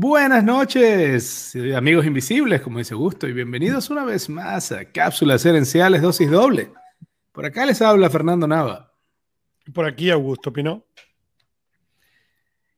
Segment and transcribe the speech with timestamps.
[0.00, 6.02] Buenas noches, amigos invisibles, como dice Gusto, y bienvenidos una vez más a Cápsulas Herenciales
[6.02, 6.70] Dosis Doble.
[7.32, 8.94] Por acá les habla Fernando Nava.
[9.74, 10.86] Por aquí Augusto Pino.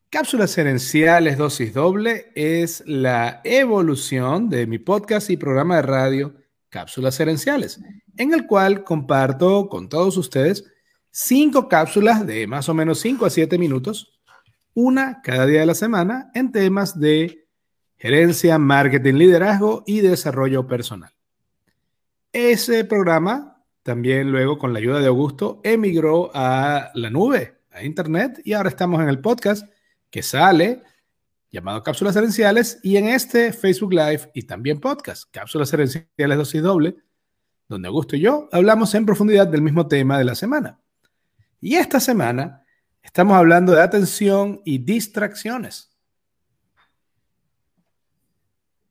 [0.09, 6.33] Cápsulas Herenciales Dosis Doble es la evolución de mi podcast y programa de radio
[6.69, 7.79] Cápsulas Herenciales,
[8.17, 10.65] en el cual comparto con todos ustedes
[11.11, 14.19] cinco cápsulas de más o menos 5 a 7 minutos
[14.73, 17.47] una cada día de la semana en temas de
[17.97, 21.11] gerencia, marketing, liderazgo y desarrollo personal.
[22.33, 28.41] Ese programa también luego con la ayuda de Augusto emigró a la nube, a internet
[28.43, 29.67] y ahora estamos en el podcast
[30.09, 30.83] que sale
[31.51, 36.95] llamado Cápsulas Herenciales y en este Facebook Live y también podcast, Cápsulas Herenciales dosis doble,
[37.67, 40.79] donde Augusto y yo hablamos en profundidad del mismo tema de la semana.
[41.59, 42.60] Y esta semana
[43.03, 45.89] Estamos hablando de atención y distracciones.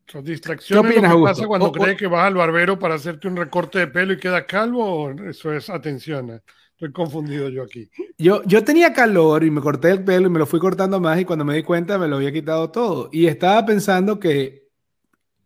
[0.06, 0.82] Son distracciones.
[0.82, 3.78] ¿Qué opinas, lo que pasa cuando crees que vas al barbero para hacerte un recorte
[3.78, 5.10] de pelo y queda calvo?
[5.28, 6.42] eso es atención?
[6.72, 7.88] Estoy confundido yo aquí.
[8.18, 11.20] Yo, yo tenía calor y me corté el pelo y me lo fui cortando más
[11.20, 13.08] y cuando me di cuenta me lo había quitado todo.
[13.12, 14.68] Y estaba pensando que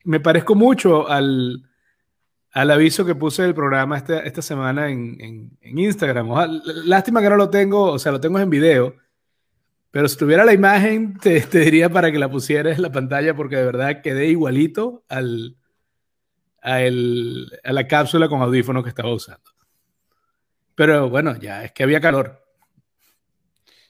[0.04, 1.62] me parezco mucho al,
[2.54, 6.28] al aviso que puse del programa esta, esta semana en, Instagram.
[6.84, 8.94] lástima que no lo tengo, o sea, lo tengo en video,
[9.90, 13.56] pero si tuviera la imagen, te, diría para que la pusieras en la pantalla porque
[13.56, 15.56] de verdad quedé igualito al,
[16.62, 19.50] a, a la cápsula con audífono que estaba usando.
[20.76, 22.40] Pero bueno, ya es que había calor.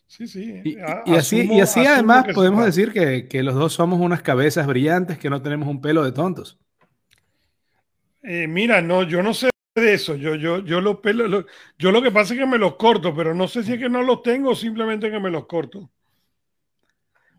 [0.07, 0.63] Sí, sí.
[0.65, 5.19] Y, así, y así además podemos decir que, que los dos somos unas cabezas brillantes
[5.19, 6.59] que no tenemos un pelo de tontos.
[8.25, 10.17] Eh, mira, no, yo no sé de eso.
[10.17, 11.47] Yo, yo, yo lo pelo,
[11.79, 13.89] yo lo que pasa es que me los corto, pero no sé si es que
[13.89, 15.91] no los tengo o simplemente que me los corto.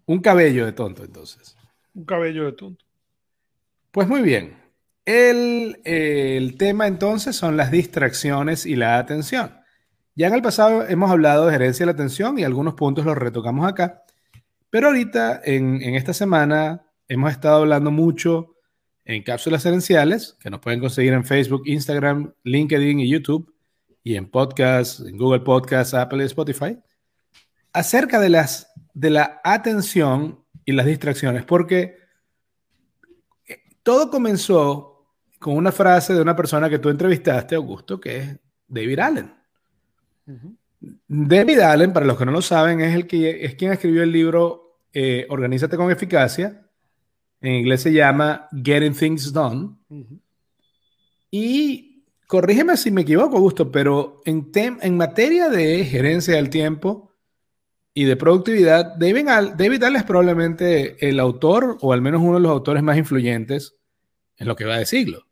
[0.05, 1.57] Un cabello de tonto, entonces.
[1.95, 2.85] Un cabello de tonto.
[3.91, 4.57] Pues muy bien.
[5.05, 9.57] El, el tema entonces son las distracciones y la atención.
[10.15, 13.17] Ya en el pasado hemos hablado de gerencia de la atención y algunos puntos los
[13.17, 14.03] retocamos acá.
[14.69, 18.54] Pero ahorita, en, en esta semana, hemos estado hablando mucho
[19.05, 23.53] en cápsulas herenciales, que nos pueden conseguir en Facebook, Instagram, LinkedIn y YouTube,
[24.03, 26.77] y en podcast, en Google Podcasts, Apple y Spotify,
[27.71, 31.97] acerca de, las, de la atención y las distracciones, porque
[33.83, 35.07] todo comenzó
[35.39, 39.33] con una frase de una persona que tú entrevistaste, Augusto, que es David Allen.
[41.07, 44.11] David Allen, para los que no lo saben, es, el que, es quien escribió el
[44.11, 46.64] libro eh, Organízate con eficacia,
[47.45, 49.75] en inglés se llama Getting Things Done.
[51.29, 57.11] Y corrígeme si me equivoco, Augusto, pero en, en materia de gerencia del tiempo
[57.93, 62.41] y de productividad, David, David Allen es probablemente el autor, o al menos uno de
[62.41, 63.75] los autores más influyentes
[64.37, 65.25] en lo que va de siglo.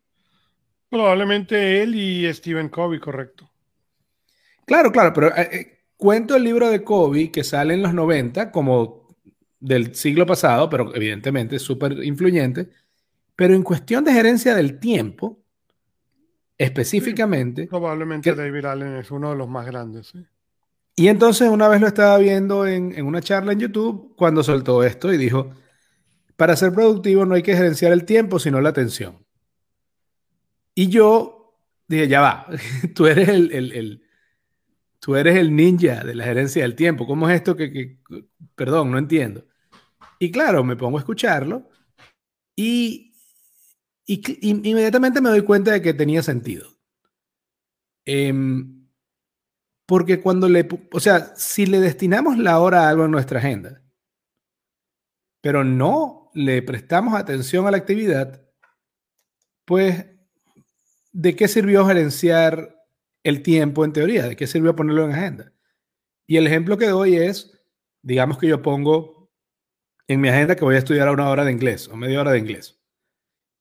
[0.89, 3.49] Probablemente él y Stephen Covey, correcto.
[4.65, 8.51] Claro, claro, pero eh, eh, cuento el libro de Covey que sale en los 90
[8.51, 9.02] como
[9.63, 12.69] del siglo pasado, pero evidentemente súper influyente.
[13.35, 15.39] Pero en cuestión de gerencia del tiempo,
[16.57, 17.67] específicamente.
[17.67, 20.13] probablemente David Allen es uno de los más grandes.
[20.95, 24.83] Y entonces una vez lo estaba viendo en, en, una charla en YouTube cuando soltó
[24.83, 25.51] esto y dijo,
[26.35, 29.17] para ser productivo no hay que gerenciar el tiempo, sino la atención.
[30.75, 31.55] Y yo
[31.87, 32.47] dije, ya va,
[32.93, 34.03] tú eres el, el, el,
[34.99, 37.07] tú eres el ninja de la gerencia del tiempo.
[37.07, 37.97] ¿Cómo es esto que, que
[38.55, 39.45] perdón, no entiendo?
[40.19, 41.69] Y claro, me pongo a escucharlo
[42.55, 43.13] y,
[44.05, 46.69] inmediatamente me doy cuenta de que tenía sentido.
[48.05, 48.87] Em,
[49.85, 53.81] porque cuando le, o sea, si le destinamos la hora a algo en nuestra agenda,
[55.41, 58.43] pero no le prestamos atención a la actividad,
[59.65, 60.05] pues,
[61.11, 62.75] ¿de qué sirvió gerenciar
[63.23, 64.23] el tiempo en teoría?
[64.23, 65.53] ¿De qué sirvió ponerlo en agenda?
[66.27, 67.61] Y el ejemplo que doy es,
[68.01, 69.22] digamos que yo pongo
[70.07, 72.39] en mi agenda que voy a estudiar una hora de inglés o media hora de
[72.39, 72.81] inglés.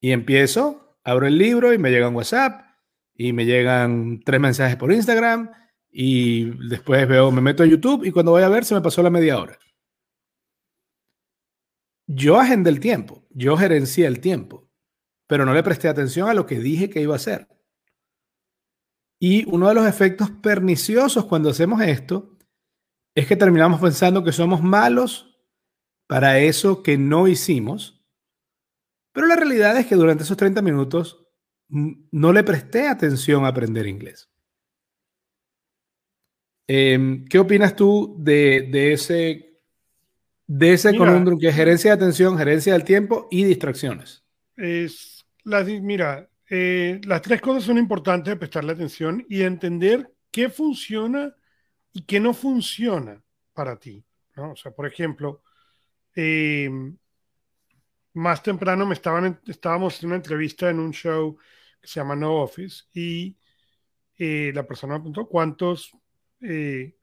[0.01, 2.61] Y empiezo, abro el libro y me llega un WhatsApp
[3.13, 5.51] y me llegan tres mensajes por Instagram
[5.89, 9.01] y después veo, me meto a YouTube y cuando voy a ver se me pasó
[9.03, 9.57] la media hora.
[12.07, 14.69] Yo agendé el tiempo, yo gerencié el tiempo,
[15.27, 17.47] pero no le presté atención a lo que dije que iba a hacer.
[19.19, 22.37] Y uno de los efectos perniciosos cuando hacemos esto
[23.15, 25.32] es que terminamos pensando que somos malos
[26.13, 27.99] para eso que no hicimos,
[29.13, 31.25] pero la realidad es que durante esos 30 minutos
[31.67, 34.29] no le presté atención a aprender inglés.
[36.67, 39.59] Em, ¿Qué opinas tú de, ese,
[40.45, 44.23] de ese conundrum que es gerencia de atención, gerencia del tiempo y distracciones.
[44.55, 50.49] Es la, mira, eh, las tres cosas son importantes de prestarle atención y entender qué
[50.49, 51.35] funciona
[51.91, 53.19] y qué no funciona
[53.51, 54.05] para ti.
[54.35, 54.51] ¿no?
[54.51, 55.41] O sea, por ejemplo,
[58.13, 61.37] más temprano me estaban, estábamos en una entrevista en un show
[61.81, 63.37] que se llama No Office y
[64.17, 65.91] eh, la persona me preguntó cuántos
[66.41, 66.95] eh,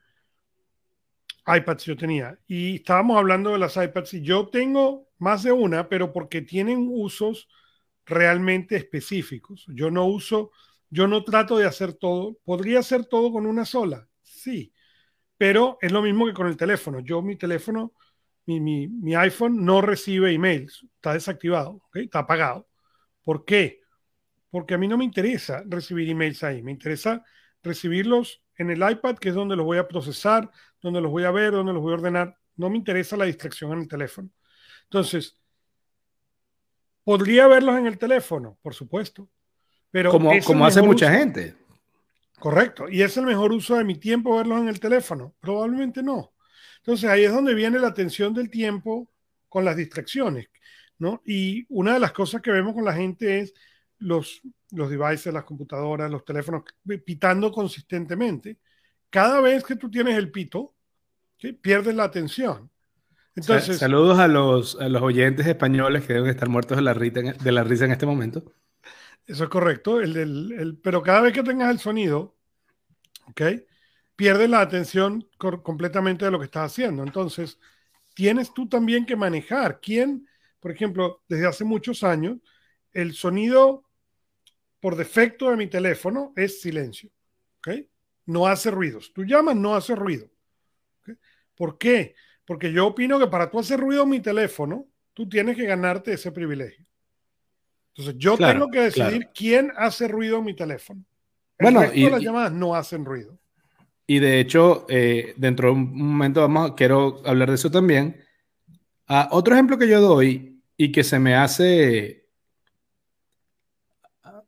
[1.46, 2.38] iPads yo tenía.
[2.46, 6.88] Y estábamos hablando de las iPads y yo tengo más de una, pero porque tienen
[6.90, 7.48] usos
[8.06, 9.66] realmente específicos.
[9.68, 10.52] Yo no uso,
[10.88, 12.38] yo no trato de hacer todo.
[12.44, 14.08] ¿Podría hacer todo con una sola?
[14.22, 14.72] Sí,
[15.36, 17.00] pero es lo mismo que con el teléfono.
[17.00, 17.94] Yo mi teléfono
[18.58, 22.67] mi, iPhone no recibe emails, está desactivado, está apagado.
[23.23, 23.81] ¿Por qué?
[24.50, 27.23] Porque a mí no me interesa recibir emails ahí, me interesa
[27.62, 30.50] recibirlos en el iPad, que es donde los voy a procesar,
[30.81, 32.37] donde los voy a ver, donde los voy a ordenar.
[32.56, 34.31] No me interesa la distracción en el teléfono.
[34.85, 35.38] Entonces,
[37.05, 38.58] ¿podría verlos en el teléfono?
[38.61, 39.29] Por supuesto.
[39.91, 41.56] Pero como, como hace mucha gente.
[42.38, 42.88] Correcto.
[42.88, 45.35] ¿Y es el mejor uso de mi tiempo verlos en el teléfono?
[45.41, 46.32] Probablemente no.
[46.81, 49.11] Entonces ahí es donde viene la atención del tiempo
[49.49, 50.49] con las distracciones,
[50.99, 51.23] ¿no?
[51.27, 53.55] Y una de las cosas que vemos con la gente es
[53.99, 54.41] los,
[54.71, 56.65] los devices, las computadoras, los teléfonos
[57.05, 58.59] pitando consistentemente.
[59.11, 60.75] Cada vez que tú tienes el pito,
[61.61, 62.71] pierdes la atención.
[63.35, 67.21] Entonces, Saludos a los, a los oyentes españoles que deben estar muertos de la, risa,
[67.21, 68.53] de la risa en este momento.
[69.27, 72.37] Eso es correcto, el, el, pero cada vez que tengas el sonido,
[73.29, 73.43] ¿ok?
[74.20, 77.02] Pierdes la atención completamente de lo que estás haciendo.
[77.02, 77.58] Entonces,
[78.12, 80.28] tienes tú también que manejar quién,
[80.61, 82.37] por ejemplo, desde hace muchos años,
[82.93, 83.82] el sonido
[84.78, 87.11] por defecto de mi teléfono es silencio.
[87.61, 87.88] ¿okay?
[88.26, 89.11] No hace ruidos.
[89.14, 90.28] Tú llamas, no hace ruido.
[91.55, 92.14] ¿Por qué?
[92.44, 96.12] Porque yo opino que para tú hacer ruido en mi teléfono, tú tienes que ganarte
[96.12, 96.84] ese privilegio.
[97.94, 101.02] Entonces, yo tengo que decidir quién hace ruido en mi teléfono.
[101.58, 103.39] bueno, y, las llamadas no hacen ruido.
[104.10, 108.20] Y de hecho, eh, dentro de un momento vamos, quiero hablar de eso también.
[109.06, 112.26] Ah, otro ejemplo que yo doy y que se me hace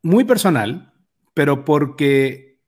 [0.02, 0.92] muy personal,
[1.32, 2.58] pero porque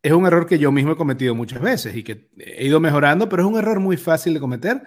[0.00, 3.28] es un error que yo mismo he cometido muchas veces y que he ido mejorando,
[3.28, 4.80] pero es un error muy fácil de cometer.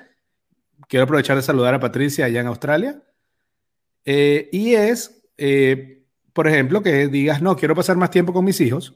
[0.87, 3.03] Quiero aprovechar de saludar a Patricia allá en Australia.
[4.03, 8.59] Eh, y es, eh, por ejemplo, que digas, no, quiero pasar más tiempo con mis
[8.61, 8.95] hijos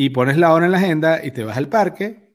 [0.00, 2.32] y pones la hora en la agenda y te vas al parque,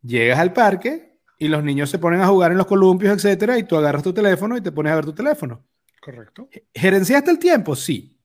[0.00, 3.64] llegas al parque y los niños se ponen a jugar en los columpios, etcétera, y
[3.64, 5.62] tú agarras tu teléfono y te pones a ver tu teléfono.
[6.00, 6.48] Correcto.
[6.74, 7.76] ¿Gerenciaste el tiempo?
[7.76, 8.18] Sí.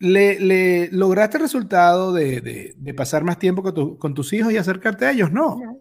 [0.00, 3.62] ¿Le, lograste el resultado de, pasar más tiempo
[3.96, 5.30] con, tus hijos y acercarte a ellos?
[5.30, 5.80] No.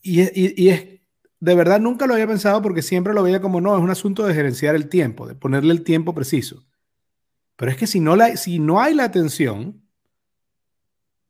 [0.00, 0.20] Y,
[0.68, 1.00] es,
[1.40, 4.24] de verdad nunca lo había pensado porque siempre lo veía como no, es un asunto
[4.28, 6.64] de gerenciar el tiempo, de ponerle el tiempo preciso.
[7.60, 9.86] Pero es que si no, la, si no hay la atención,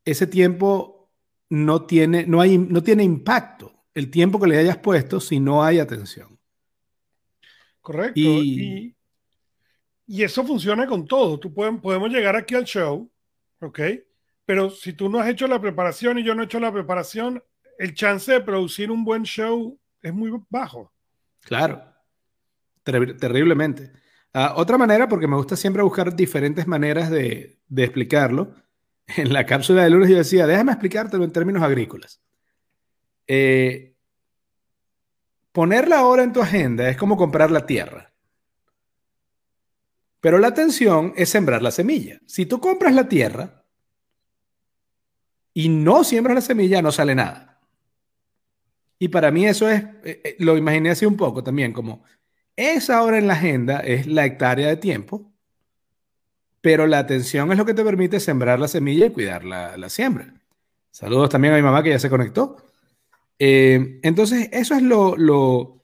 [0.05, 1.11] ese tiempo
[1.49, 3.75] no tiene, no, hay, no tiene impacto.
[3.94, 6.38] El tiempo que le hayas puesto si no hay atención.
[7.81, 8.21] Correcto.
[8.21, 8.94] Y,
[10.06, 11.41] y, eso funciona con todo.
[11.41, 13.11] Tú podemos llegar aquí al show,
[13.59, 13.81] ¿ok?
[14.47, 17.43] Pero si tú no has hecho la preparación y yo no he hecho la preparación,
[17.76, 20.93] el chance de producir un buen show es muy bajo.
[21.40, 21.83] Claro,
[22.85, 23.90] terriblemente.
[24.33, 28.55] Ah, otra manera, porque me gusta siempre buscar diferentes maneras de, explicarlo.
[29.17, 32.21] En la cápsula de lunes yo decía, déjame explicártelo en términos agrícolas.
[33.27, 33.97] Eh,
[35.51, 38.13] poner la hora en tu agenda es como comprar la tierra.
[40.21, 42.21] Pero la atención es sembrar la semilla.
[42.27, 43.65] Si tú compras la tierra
[45.53, 47.59] y no siembras la semilla, no sale nada.
[48.99, 52.05] Y para mí eso es, eh, eh, lo imaginé así un poco también, como
[52.61, 55.33] esa hora en la agenda es la hectárea de tiempo,
[56.61, 60.35] pero la atención es lo que te permite sembrar la semilla y cuidar la, siembra.
[60.90, 62.59] Saludos también a mi mamá que ya se conectó.
[63.38, 65.83] Eh, entonces, eso es lo, lo,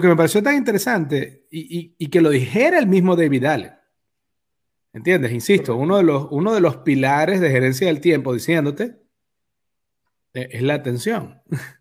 [0.00, 3.72] que me pareció tan interesante y, que lo dijera el mismo David Allen.
[4.92, 5.32] ¿Entiendes?
[5.32, 8.96] Insisto, uno de, los, uno de los pilares de gerencia del tiempo diciéndote
[10.34, 11.42] eh, es la atención.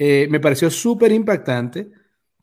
[0.00, 1.90] Eh, me pareció súper impactante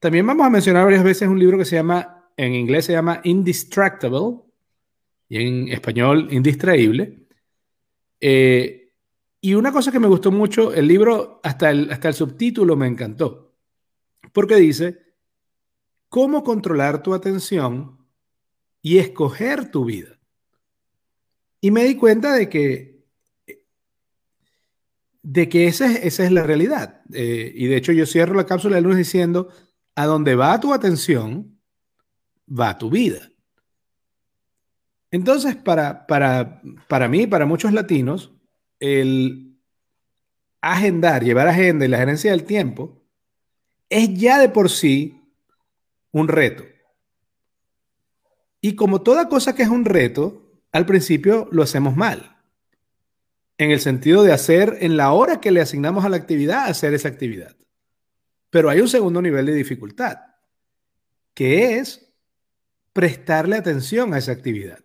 [0.05, 3.21] también vamos a mencionar varias veces un libro que se llama, en inglés se llama
[3.23, 4.35] Indistractable
[5.27, 7.25] y en español Indistraíble.
[8.21, 8.93] Eh,
[9.41, 12.85] y una cosa que me gustó mucho, el libro, hasta el, hasta el subtítulo me
[12.85, 13.55] encantó,
[14.31, 15.15] porque dice,
[16.07, 17.97] ¿cómo controlar tu atención
[18.83, 20.19] y escoger tu vida?
[21.61, 22.95] Y me di cuenta de que
[25.23, 27.01] de que esa es, esa es la realidad.
[27.11, 29.49] Eh, y de hecho yo cierro la cápsula de lunes diciendo,
[29.95, 31.59] a donde va tu atención,
[32.47, 33.31] va tu vida.
[35.11, 38.33] Entonces, para, para, para mí, para muchos latinos,
[38.79, 39.57] el
[40.61, 43.01] agendar, llevar agenda y la gerencia del tiempo
[43.89, 45.21] es ya de por sí
[46.11, 46.63] un reto.
[48.59, 52.35] Y como toda cosa que es un reto, al principio lo hacemos mal
[53.57, 56.93] en el sentido de hacer en la hora que le asignamos a la actividad, hacer
[56.93, 57.55] esa actividad.
[58.55, 60.17] Pero hay un segundo nivel de dificultad,
[61.33, 62.09] que es
[62.93, 64.79] prestarle atención a esa actividad.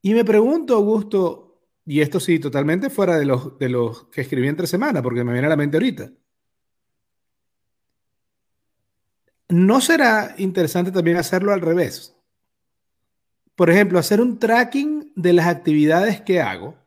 [0.00, 4.48] Y me pregunto, Augusto, y esto sí, totalmente fuera de los, de los que escribí
[4.48, 6.10] entre semana, porque me viene a la mente ahorita.
[9.50, 12.16] ¿No será interesante también hacerlo al revés?
[13.54, 16.79] Por ejemplo, hacer un tracking de las actividades que hago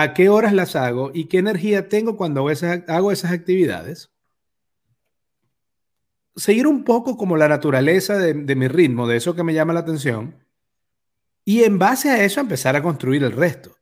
[0.00, 2.46] a qué horas las hago y qué energía tengo cuando
[2.86, 4.12] hago esas, actividades.
[6.36, 9.80] Seguir un poco como la naturaleza de, mi ritmo, de eso que me llama la
[9.80, 10.36] atención,
[11.44, 13.76] y en base a eso empezar a construir el resto.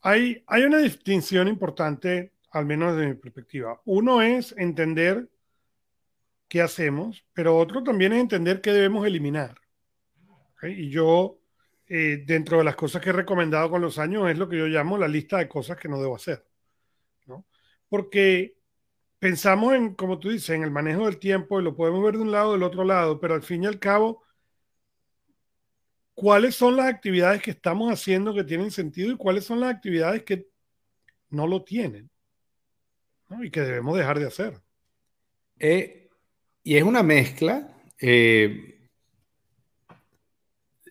[0.00, 3.80] Hay, hay una distinción importante, al menos desde mi perspectiva.
[3.84, 5.28] Uno es entender
[6.48, 9.60] qué hacemos, pero otro también es entender qué debemos eliminar.
[10.60, 11.37] Y yo
[11.88, 14.66] eh, dentro de las cosas que he recomendado con los años es lo que yo
[14.66, 16.44] llamo la lista de cosas que no debo hacer.
[17.26, 17.46] ¿no?
[17.88, 18.58] Porque
[19.18, 22.22] pensamos en, como tú dices, en el manejo del tiempo y lo podemos ver de
[22.22, 24.22] un lado o del otro lado, pero al fin y al cabo,
[26.14, 30.24] ¿cuáles son las actividades que estamos haciendo que tienen sentido y cuáles son las actividades
[30.24, 30.46] que
[31.30, 32.10] no lo tienen
[33.28, 33.42] ¿no?
[33.44, 34.60] y que debemos dejar de hacer?
[35.58, 36.10] Eh,
[36.62, 37.74] y es una mezcla.
[37.98, 38.77] Eh,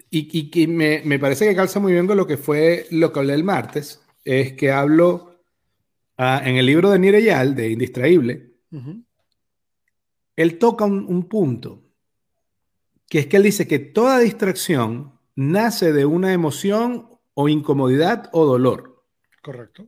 [0.10, 3.34] y, que me, parece que calza muy bien con lo que fue lo que hablé
[3.34, 5.42] el martes, es que hablo
[6.18, 8.54] ah, en el libro de Nireyal, de Indistraíble,
[10.36, 11.84] él toca un, un, punto,
[13.10, 18.46] que es que él dice que toda distracción nace de una emoción o incomodidad o
[18.46, 19.04] dolor.
[19.42, 19.88] Correcto.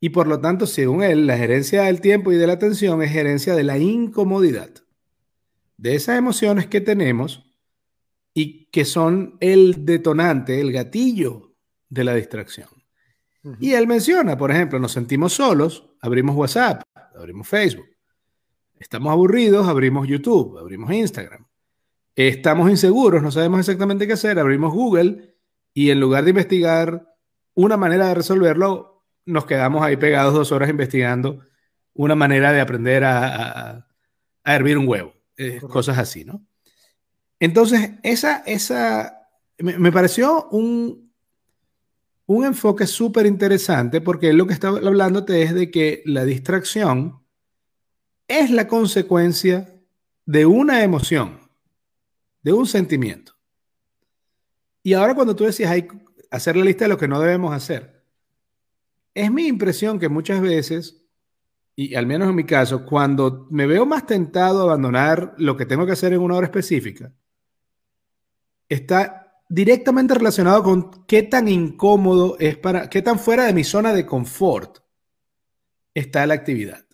[0.00, 3.12] Y por lo tanto, según él, la gerencia del tiempo y de la atención es
[3.12, 4.70] gerencia de la incomodidad.
[5.76, 7.49] De esas emociones que tenemos
[8.34, 11.54] y que son el detonante, el gatillo
[11.88, 12.68] de la distracción.
[13.58, 16.82] Y él menciona, por ejemplo, nos sentimos solos, abrimos WhatsApp,
[17.16, 17.88] abrimos Facebook.
[18.78, 21.46] Estamos aburridos, abrimos YouTube, abrimos Instagram.
[22.14, 25.36] Estamos inseguros, no sabemos exactamente qué hacer, abrimos Google
[25.72, 27.14] y en lugar de investigar
[27.54, 31.40] una manera de resolverlo, nos quedamos ahí pegados dos horas investigando
[31.94, 33.86] una manera de aprender a,
[34.44, 36.44] hervir un huevo, eh, cosas así, ¿no?
[37.40, 39.26] Entonces, esa, esa
[39.58, 41.10] me, pareció un,
[42.26, 47.22] un enfoque súper interesante porque lo que está hablándote es de que la distracción
[48.28, 49.74] es la consecuencia
[50.26, 51.40] de una emoción,
[52.42, 53.32] de un sentimiento.
[54.82, 55.88] Y ahora cuando tú decías, hay
[56.30, 58.04] hacer la lista de lo que no debemos hacer,
[59.14, 61.04] es mi impresión que muchas veces,
[61.74, 65.66] y al menos en mi caso, cuando me veo más tentado a abandonar lo que
[65.66, 67.12] tengo que hacer en una hora específica,
[68.70, 73.92] está directamente relacionado con qué tan incómodo es para, qué tan fuera de mi zona
[73.92, 74.78] de confort
[75.92, 76.86] está la actividad.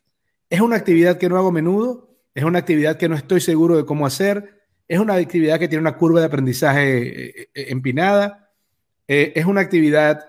[0.49, 3.85] Es una actividad que no hago menudo, es una actividad que no estoy seguro de
[3.85, 8.51] cómo hacer, es una actividad que tiene una curva de aprendizaje eh, eh, empinada,
[9.07, 10.25] eh, es una actividad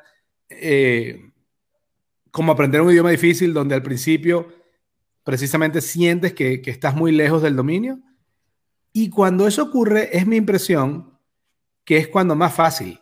[2.31, 4.47] como aprender un idioma difícil donde al principio
[5.23, 7.99] precisamente sientes que, que estás muy lejos del dominio.
[8.93, 11.16] Y cuando eso ocurre, es mi impresión
[11.87, 12.99] que es cuando más fácil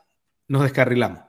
[0.48, 1.24] nos descarrilamos.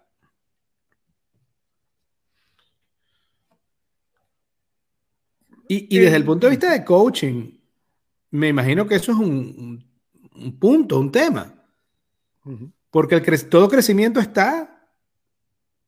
[5.67, 7.59] Y, desde el punto de vista de coaching,
[8.33, 9.91] me imagino que eso es un,
[10.61, 11.55] punto, un tema.
[12.91, 14.91] Porque el todo crecimiento está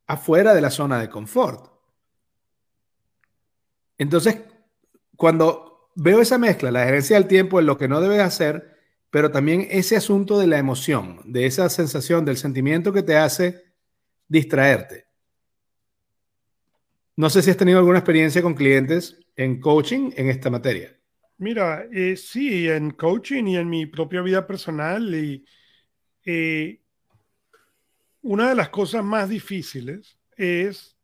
[0.07, 1.71] afuera de la zona de confort.
[3.95, 4.41] Entonces,
[5.15, 8.68] cuando veo esa mezcla, la gerencia del tiempo en lo que no debes hacer
[9.09, 13.63] pero también ese asunto de la emoción, de esa sensación, del sentimiento que te hace
[14.27, 15.05] distraerte.
[17.15, 20.95] No sé si has tenido alguna experiencia con clientes en coaching en esta materia.
[21.37, 25.13] Mira, eh, sí, en coaching y en mi propia vida personal.
[25.15, 25.45] Y,
[26.25, 26.81] eh,
[28.21, 30.97] una de las cosas más difíciles es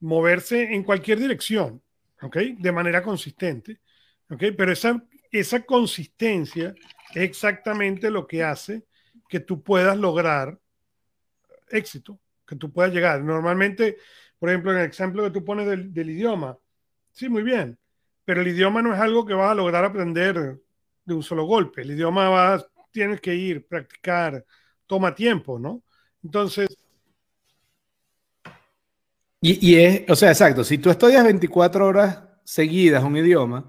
[0.00, 1.82] moverse en cualquier dirección,
[2.20, 2.36] ¿ok?
[2.58, 3.80] De manera consistente,
[4.30, 4.44] ¿ok?
[4.56, 6.74] Pero esa, esa consistencia
[7.14, 8.84] exactamente lo que hace
[9.28, 10.58] que tú puedas lograr
[11.70, 12.20] éxito.
[12.46, 13.22] que tú puedas llegar.
[13.22, 13.96] Normalmente,
[14.38, 16.58] por ejemplo, en el ejemplo que tú pones del, idioma,
[17.10, 17.78] sí, muy bien,
[18.24, 20.60] pero el idioma no es algo que vas a lograr aprender
[21.04, 21.80] de un solo golpe.
[21.80, 24.44] El idioma vas, tienes que ir, practicar,
[24.86, 25.82] toma tiempo, ¿no?
[26.22, 26.68] Entonces...
[29.40, 33.64] Y, y es, o sea, exacto, si tú estudias 24 horas seguidas un idioma,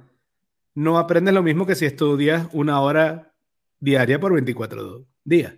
[0.75, 3.33] no aprendes lo mismo que si estudias una hora
[3.79, 5.53] diaria por 24 días.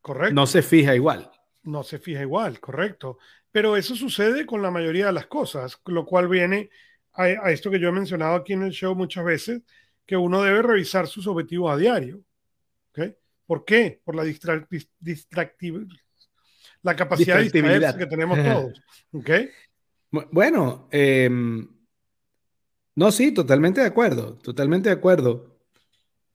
[0.00, 0.34] Correcto.
[0.34, 1.30] No se fija igual.
[1.62, 3.18] No se fija igual, correcto.
[3.52, 6.70] Pero eso sucede con la mayoría de las cosas, lo cual viene
[7.12, 9.62] a, esto que yo he mencionado aquí en el show muchas veces,
[10.06, 12.22] que uno debe revisar sus objetivos a diario.
[12.90, 13.16] ¿Okay?
[13.46, 14.00] ¿Por qué?
[14.04, 15.86] Por la distractividad,
[16.82, 18.82] la capacidad de que tenemos todos.
[19.12, 19.50] ¿Okay?
[20.10, 21.28] Bueno, eh,
[22.98, 25.56] no, sí, totalmente de acuerdo, totalmente de acuerdo.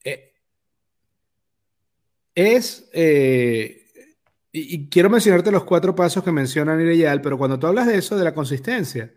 [0.01, 0.31] Eh,
[2.33, 3.85] es, eh,
[4.49, 8.15] y, quiero mencionarte los cuatro pasos que menciona Nireyal, pero cuando tú hablas de eso,
[8.15, 9.13] de la consistencia,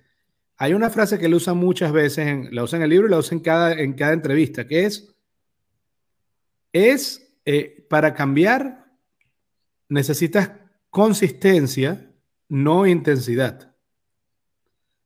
[0.57, 3.19] hay una frase que él usa muchas veces, la usa en el libro y la
[3.19, 5.15] usa en cada, en cada entrevista, que es,
[6.73, 8.93] es eh, para cambiar,
[9.89, 10.51] necesitas
[10.91, 12.13] consistencia,
[12.49, 13.73] no intensidad.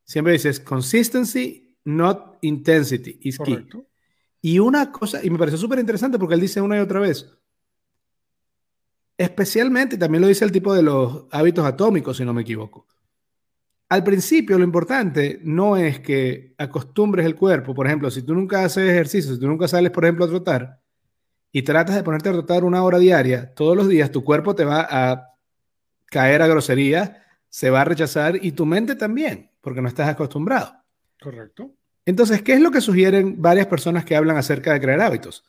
[0.04, 3.66] Siempre dices consistency not intensity is key.
[4.42, 7.30] Y una cosa, y me pareció súper interesante porque él dice una y otra vez,
[9.18, 12.86] especialmente, también lo dice el tipo de los hábitos atómicos, si no me equivoco.
[13.90, 18.64] Al principio lo importante no es que acostumbres el cuerpo, por ejemplo, si tú nunca
[18.64, 20.80] haces ejercicio, si tú nunca sales, por ejemplo, a trotar,
[21.52, 24.64] y tratas de ponerte a trotar una hora diaria, todos los días, tu cuerpo te
[24.64, 25.34] va a
[26.06, 30.79] caer a grosería, se va a rechazar y tu mente también, porque no estás acostumbrado.
[31.20, 31.74] Correcto.
[32.06, 35.44] Entonces, ¿qué es lo que sugieren varias personas que hablan acerca de crear hábitos?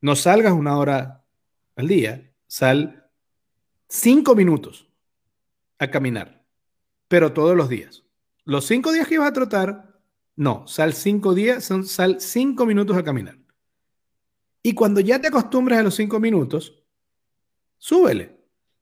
[0.00, 1.24] No salgas una hora
[1.76, 3.10] al día, sal
[3.88, 4.88] cinco minutos
[5.78, 6.44] a caminar,
[7.08, 8.04] pero todos los días.
[8.44, 10.00] Los cinco días que ibas a trotar,
[10.36, 13.38] no, sal cinco días, sal cinco minutos a caminar.
[14.62, 16.82] Y cuando ya te acostumbres a los cinco minutos,
[17.78, 18.36] súbele.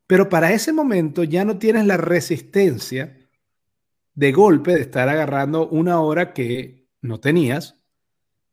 [0.07, 3.24] Pero para ese momento ya no tienes la resistencia
[4.15, 7.79] de golpe de estar agarrando una hora que no tenías,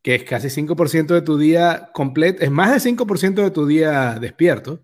[0.02, 4.18] que es casi 5% de tu día completo, es más de 5% de tu día
[4.20, 4.84] despierto,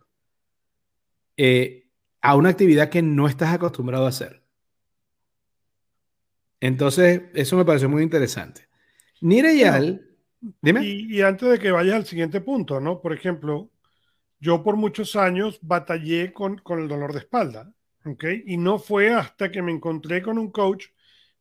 [1.36, 1.90] eh,
[2.22, 4.44] a una actividad que no estás acostumbrado a hacer.
[6.60, 8.68] Entonces, eso me pareció muy interesante.
[9.22, 10.08] Nireyal,
[10.62, 10.84] dime.
[10.84, 13.02] Y, y, antes de que vayas al siguiente punto, ¿no?
[13.02, 13.70] Por ejemplo,
[14.40, 17.72] yo por muchos años batallé con, con el dolor de espalda.
[18.46, 20.88] Y no fue hasta que me encontré con un coach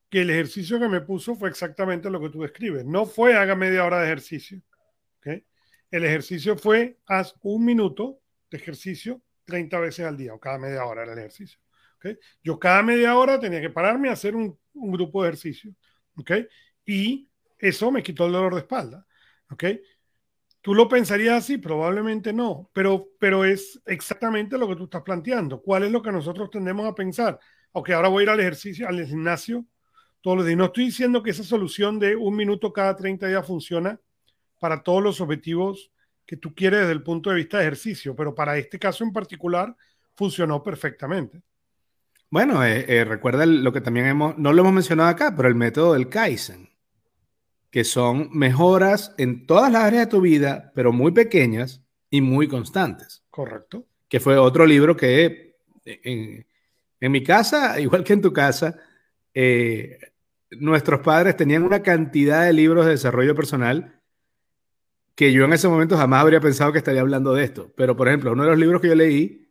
[0.08, 2.84] que el ejercicio que me puso fue exactamente lo que tú describes.
[2.84, 4.60] No fue haga media hora de ejercicio.
[5.88, 10.84] El ejercicio fue haz un minuto de ejercicio 30 veces al día o cada media
[10.84, 11.58] hora era el ejercicio.
[12.42, 15.72] Yo cada media hora tenía que pararme a hacer un, grupo de ejercicio.
[16.84, 19.06] Y eso me quitó el dolor de espalda.
[20.66, 25.62] Tú lo pensarías así, probablemente no, pero, pero es exactamente lo que tú estás planteando.
[25.62, 27.38] ¿Cuál es lo que nosotros tendemos a pensar?
[27.72, 29.64] Aunque ahora voy a ir al ejercicio, al gimnasio
[30.20, 30.58] todos los días.
[30.58, 34.00] No estoy diciendo que esa solución de un minuto cada 30 días funciona
[34.58, 35.92] para todos los objetivos
[36.26, 39.12] que tú quieres desde el punto de vista de ejercicio, pero para este caso en
[39.12, 39.72] particular
[40.16, 41.42] funcionó perfectamente.
[42.28, 45.54] Bueno, eh, eh, recuerda lo que también hemos, no lo hemos mencionado acá, pero el
[45.54, 46.75] método del Kaizen
[47.76, 52.48] que son mejoras en todas las áreas de tu vida, pero muy pequeñas y muy
[52.48, 53.22] constantes.
[53.28, 53.84] Correcto.
[54.08, 56.46] Que fue otro libro que en,
[57.12, 58.78] mi casa, igual que en tu casa,
[59.34, 59.98] eh,
[60.52, 64.00] nuestros padres tenían una cantidad de libros de desarrollo personal
[65.14, 67.74] que yo en ese momento jamás habría pensado que estaría hablando de esto.
[67.76, 69.50] Pero, por ejemplo, uno de los libros que yo leí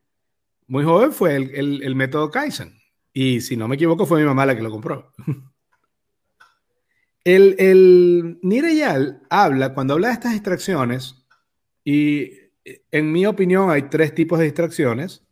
[0.66, 2.74] muy joven fue el, el método Kaizen.
[3.14, 5.14] Y si no me equivoco, fue mi mamá la que lo compró.
[7.26, 8.40] El, el
[9.30, 11.26] habla, cuando habla de estas distracciones,
[11.84, 12.32] y
[12.92, 15.24] en mi opinión hay tres tipos de distracciones,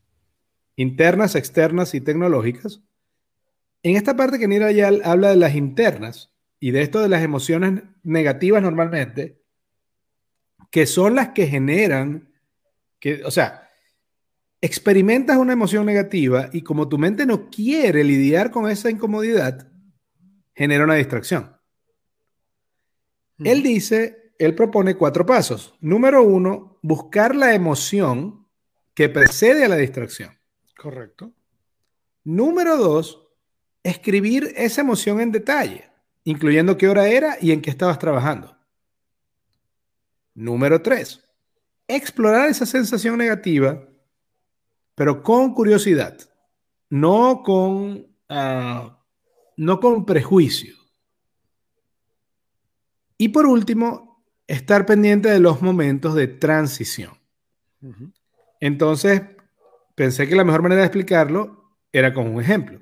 [0.75, 2.82] internas, externas y tecnológicas.
[3.84, 7.84] En esta parte que Nireyal habla de las internas y de esto de las emociones
[8.01, 9.41] negativas normalmente,
[10.71, 12.34] que son las que generan,
[12.99, 13.69] que, o sea,
[14.62, 19.67] experimentas una emoción negativa y como tu mente no quiere lidiar con esa incomodidad,
[20.56, 21.52] genera una distracción.
[23.39, 25.73] Él dice, él propone cuatro pasos.
[25.81, 28.47] Número uno, buscar la emoción
[28.93, 30.31] que precede a la distracción.
[30.77, 31.31] Correcto.
[32.23, 33.27] Número dos,
[33.83, 35.89] escribir esa emoción en detalle,
[36.23, 38.55] incluyendo qué hora era y en qué estabas trabajando.
[40.35, 41.23] Número tres,
[41.87, 43.87] explorar esa sensación negativa,
[44.95, 46.17] pero con curiosidad,
[46.89, 48.99] no con, ah,
[49.57, 50.82] no con prejuicio.
[53.23, 57.13] Y por último, estar pendiente de los momentos de transición.
[58.59, 59.21] Entonces,
[59.95, 62.81] pensé que la mejor manera de explicarlo era con un ejemplo.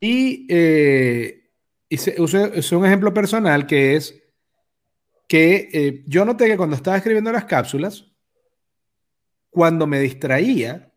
[0.00, 1.52] Y eh,
[2.18, 4.20] usé, un ejemplo personal que es
[5.28, 8.06] que eh, yo noté que cuando estaba escribiendo las cápsulas,
[9.50, 10.92] cuando me distraía,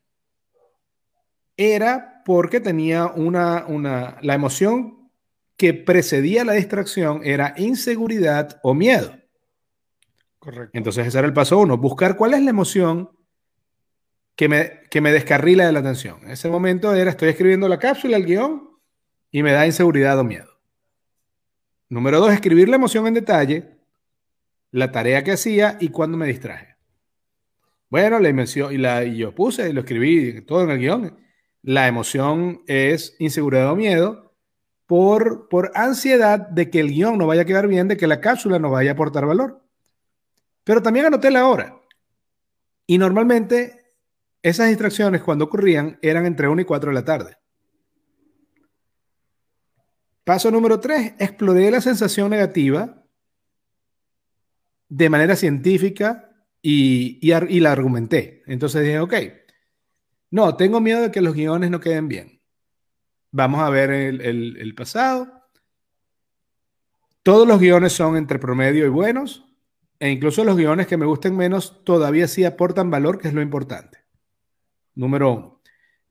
[1.55, 5.02] era porque tenía una, una, la emoción
[5.57, 9.15] que precedía la distracción era inseguridad o miedo.
[10.39, 10.77] Correcto.
[10.77, 13.09] Entonces ese era el paso uno, buscar cuál es la emoción
[14.35, 16.19] que me, que me descarrila de la atención.
[16.23, 18.69] En ese momento era, estoy escribiendo la cápsula, el guion,
[19.31, 20.49] y me da inseguridad o miedo.
[21.89, 23.77] Número dos, escribir la emoción en detalle,
[24.71, 26.75] la tarea que hacía y cuándo me distraje.
[27.89, 31.19] Bueno, la emoción, y, la, y yo puse, y lo escribí todo en el guion.
[31.61, 34.22] La emoción es inseguridad o miedo
[34.93, 38.59] por, ansiedad de que el guion no vaya a quedar bien, de que la cápsula
[38.59, 39.59] no vaya a aportar valor.
[40.63, 41.81] Pero también anoté la hora.
[42.85, 43.95] Y normalmente
[44.43, 47.37] esas distracciones cuando ocurrían eran entre 1 y 4 de la tarde.
[50.23, 53.03] Paso número 3, exploré la sensación negativa
[54.89, 56.29] de manera científica
[56.61, 58.43] y, y, la argumenté.
[58.45, 59.13] Entonces dije, ok,
[60.29, 62.42] no, tengo miedo de que los guiones no queden bien.
[63.35, 65.27] Vamos a ver el, pasado.
[67.23, 69.43] Todos los guiones son entre promedio y buenos,
[69.97, 73.41] e incluso los guiones que me gusten menos todavía sí aportan valor, que es lo
[73.41, 73.97] importante.
[74.93, 75.61] Número uno.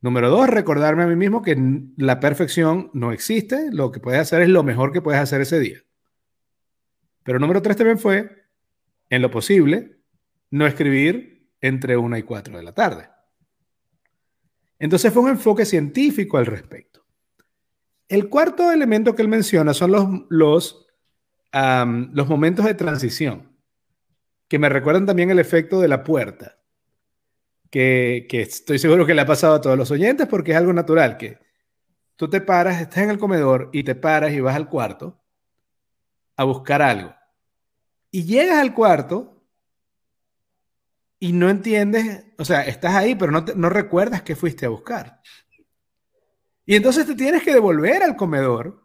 [0.00, 1.56] Número dos, recordarme a mí mismo que
[1.96, 5.60] la perfección no existe, lo que puedes hacer es lo mejor que puedes hacer ese
[5.60, 5.78] día.
[7.22, 8.48] Pero número tres también fue,
[9.10, 10.00] en lo posible,
[10.50, 13.08] no escribir entre una y cuatro de la tarde.
[14.80, 17.01] Entonces fue un enfoque científico al respecto.
[18.08, 20.86] El cuarto elemento que él menciona son los, los,
[21.52, 23.56] los momentos de transición,
[24.48, 26.58] que me recuerdan también el efecto de la puerta
[27.72, 31.16] que, estoy seguro que le ha pasado a todos los oyentes porque es algo natural,
[31.16, 31.38] que
[32.16, 35.24] tú te paras, estás en el comedor y te paras y vas al cuarto
[36.36, 37.14] a buscar algo.
[38.10, 39.42] Y llegas al cuarto
[41.18, 45.22] y no entiendes, o sea, estás ahí, pero no, no recuerdas que fuiste a buscar.
[46.64, 48.82] Y entonces te tienes que devolver al comedor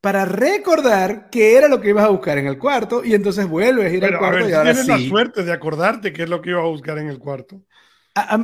[0.00, 3.92] para recordar qué era lo que ibas a buscar en el cuarto y entonces vuelves
[3.92, 6.50] a ir al cuarto y ahora tienes la suerte de acordarte qué es lo que
[6.50, 7.62] ibas a buscar en el cuarto.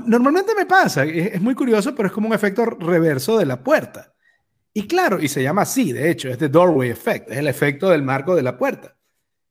[0.06, 4.12] Normalmente me pasa, es, muy curioso, pero es como un efecto reverso de la puerta.
[4.72, 7.90] Y claro, y se llama así, de hecho, es the doorway effect, es el efecto
[7.90, 8.96] del marco de la puerta.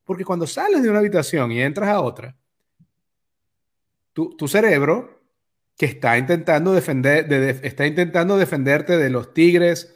[0.03, 2.35] Porque cuando sales de una habitación y entras a otra,
[4.13, 5.22] tu, tu cerebro,
[5.77, 7.31] que está intentando, defender,
[7.63, 9.95] está intentando defenderte de los tigres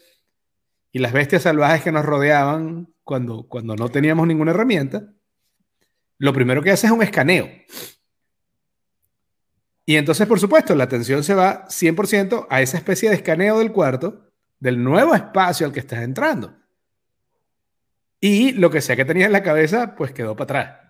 [0.91, 5.13] y las bestias salvajes que nos rodeaban cuando, cuando no teníamos ninguna herramienta,
[6.17, 7.47] lo primero que hace es un escaneo.
[9.85, 13.71] Y entonces, por supuesto, la atención se va 100% a esa especie de escaneo del
[13.71, 16.57] cuarto, del nuevo espacio al que estás entrando.
[18.19, 20.87] Y lo que sea que tenías en la cabeza, pues quedó para atrás.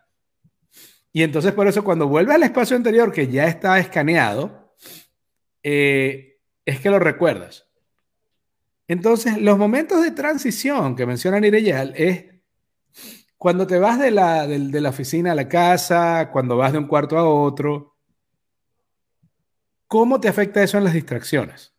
[1.11, 4.66] Y entonces, por eso, cuando vuelves al espacio anterior que ya está escaneado,
[5.69, 7.67] eh, es que lo recuerdas.
[8.87, 12.25] Entonces, los momentos de transición que menciona Nireyal es
[13.37, 16.87] cuando te vas de la, de la oficina a la casa, cuando vas de un
[16.87, 17.97] cuarto a otro,
[19.87, 21.73] ¿Cómo te afecta eso en las distracciones?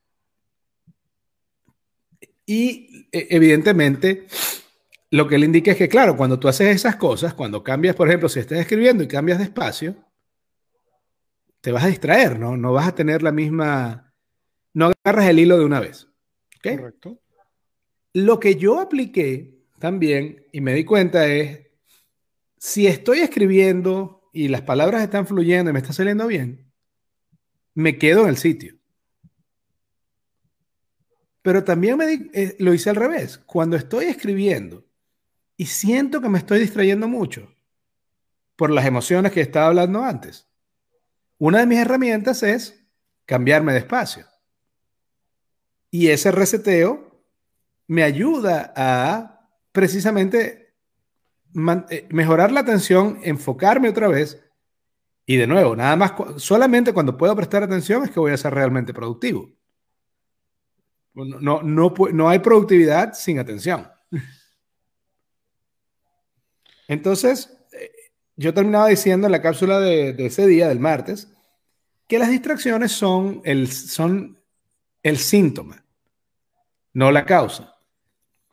[2.47, 4.27] Y e, evidentemente,
[5.11, 8.09] lo que él indica es que, claro, cuando tú haces esas cosas, cuando cambias, por
[8.09, 9.95] ejemplo, si estás escribiendo y cambias de espacio,
[11.61, 12.57] te vas a distraer, ¿no?
[12.57, 14.13] No vas a tener la misma,
[14.75, 16.09] no agarras el hilo de una vez.
[16.63, 17.21] Correcto.
[18.13, 21.67] Lo que yo apliqué también y me di cuenta es,
[22.57, 26.73] si estoy escribiendo y las palabras están fluyendo y me está saliendo bien,
[27.75, 28.77] me quedo en el sitio.
[31.43, 33.39] Pero también me eh, lo hice al revés.
[33.39, 34.85] Cuando estoy escribiendo
[35.57, 37.55] y siento que me estoy distrayendo mucho
[38.57, 40.48] por las emociones que estaba hablando antes,
[41.39, 42.85] una de mis herramientas es
[43.25, 44.27] cambiarme de espacio.
[45.91, 47.25] Y ese reseteo
[47.87, 50.75] me ayuda a precisamente
[51.91, 54.39] eh, mejorar la atención, enfocarme otra vez
[55.31, 58.55] y de nuevo, nada más, solamente cuando puedo prestar atención es que voy a ser
[58.55, 59.51] realmente productivo.
[61.13, 63.91] No, no, no, hay productividad sin atención.
[66.89, 67.58] Entonces,
[68.39, 71.29] yo terminaba diciendo en la cápsula de, ese día, del martes,
[72.07, 74.39] que las distracciones son, el, son
[75.03, 75.85] el síntoma,
[76.93, 77.75] no la causa.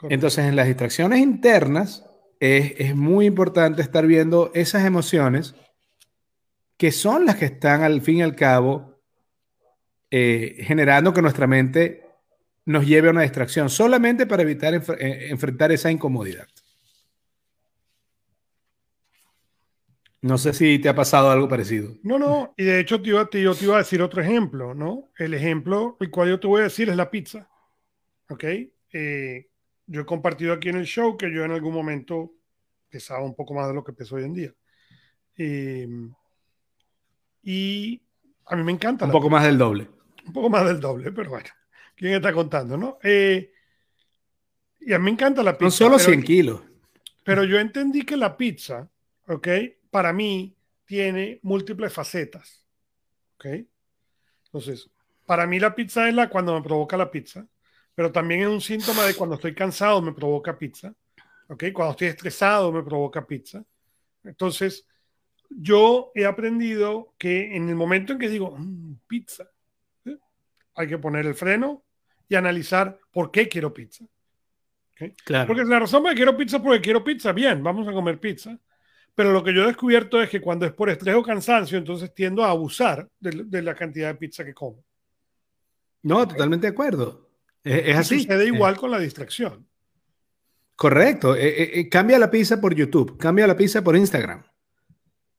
[0.09, 2.03] Entonces, en las distracciones internas
[2.39, 5.53] es, muy importante estar viendo esas emociones
[6.77, 8.99] que son las que están al fin y al cabo
[10.09, 12.05] eh, generando que nuestra mente
[12.65, 16.47] nos lleve a una distracción, solamente para evitar eh, enfrentar esa incomodidad.
[20.25, 21.97] No sé si te ha pasado algo parecido.
[22.01, 25.11] No, no, y de hecho te yo te iba a decir otro ejemplo, ¿no?
[25.19, 27.47] El ejemplo, el cual yo te voy a decir es la pizza,
[28.29, 28.43] ¿ok?
[28.91, 29.51] Eh,
[29.85, 32.33] yo he compartido aquí en el show que yo en algún momento
[32.89, 34.51] pesaba un poco más de lo que peso hoy en día.
[35.37, 35.87] Eh,
[37.43, 38.01] y
[38.47, 39.05] a mí me encanta.
[39.05, 39.87] Un poco más del doble.
[40.25, 41.49] Un poco más del doble, pero bueno,
[41.95, 42.97] ¿quién está contando, no?
[43.03, 43.51] Eh,
[44.79, 45.69] y a mí me encanta la pizza.
[45.69, 46.63] Son solo 100 kilos.
[47.23, 48.89] Pero yo entendí que la pizza,
[49.27, 49.47] ¿ok?
[49.95, 50.53] Para mí
[50.83, 52.65] tiene múltiples facetas,
[53.35, 53.45] ¿ok?
[54.45, 54.89] Entonces,
[55.25, 57.47] para mí la pizza es la cuando me provoca la pizza
[57.95, 60.93] pero también es un síntoma de cuando estoy cansado me provoca pizza,
[61.47, 61.63] ¿ok?
[61.73, 63.63] Cuando estoy estresado me provoca pizza.
[64.25, 64.85] Entonces,
[65.49, 69.49] yo he aprendido que en el momento en que digo, mm, pizza,
[70.75, 71.85] hay que poner el freno
[72.27, 74.05] y analizar por qué quiero pizza.
[75.23, 75.47] Claro.
[75.47, 78.19] Porque la razón por que quiero pizza es porque quiero pizza, bien, vamos a comer
[78.19, 78.59] pizza.
[79.15, 82.13] Pero lo que yo he descubierto es que cuando es por estrés o cansancio, entonces
[82.13, 84.83] tiendo a abusar de, la cantidad de pizza que como.
[86.03, 87.29] No, totalmente de acuerdo.
[87.63, 88.19] Es, así.
[88.19, 89.65] Sucede igual con la distracción.
[90.75, 91.33] Correcto.
[91.35, 94.43] Eh, eh, cambia la pizza por YouTube, cambia la pizza por Instagram,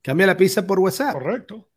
[0.00, 1.12] cambia la pizza por WhatsApp.
[1.12, 1.68] Correcto.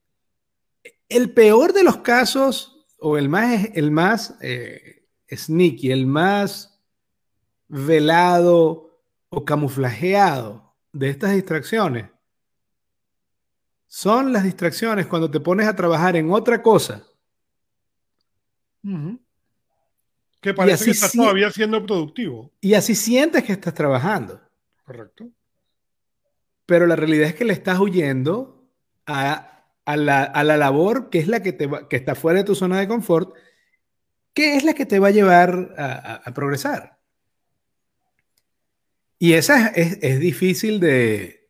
[1.10, 6.82] El peor de los casos, o el más, el más eh, sneaky, el más
[7.68, 12.10] velado o camuflajeado de estas distracciones,
[13.88, 17.04] son las distracciones cuando te pones a trabajar en otra cosa.
[20.42, 22.52] Que parece que estás todavía siendo productivo.
[22.62, 24.42] Y así sientes que estás trabajando.
[24.86, 25.30] Correcto.
[26.66, 28.70] Pero la realidad es que le estás huyendo
[29.08, 32.88] a, la, labor que es la que, te que está fuera de tu zona de
[32.88, 33.36] confort,
[34.34, 36.99] que es la que te va a llevar a, progresar.
[39.20, 41.50] Y esa es, difícil de...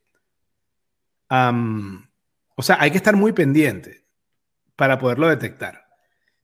[1.30, 4.08] o sea, hay que estar muy pendiente
[4.76, 5.86] para poderlo detectar.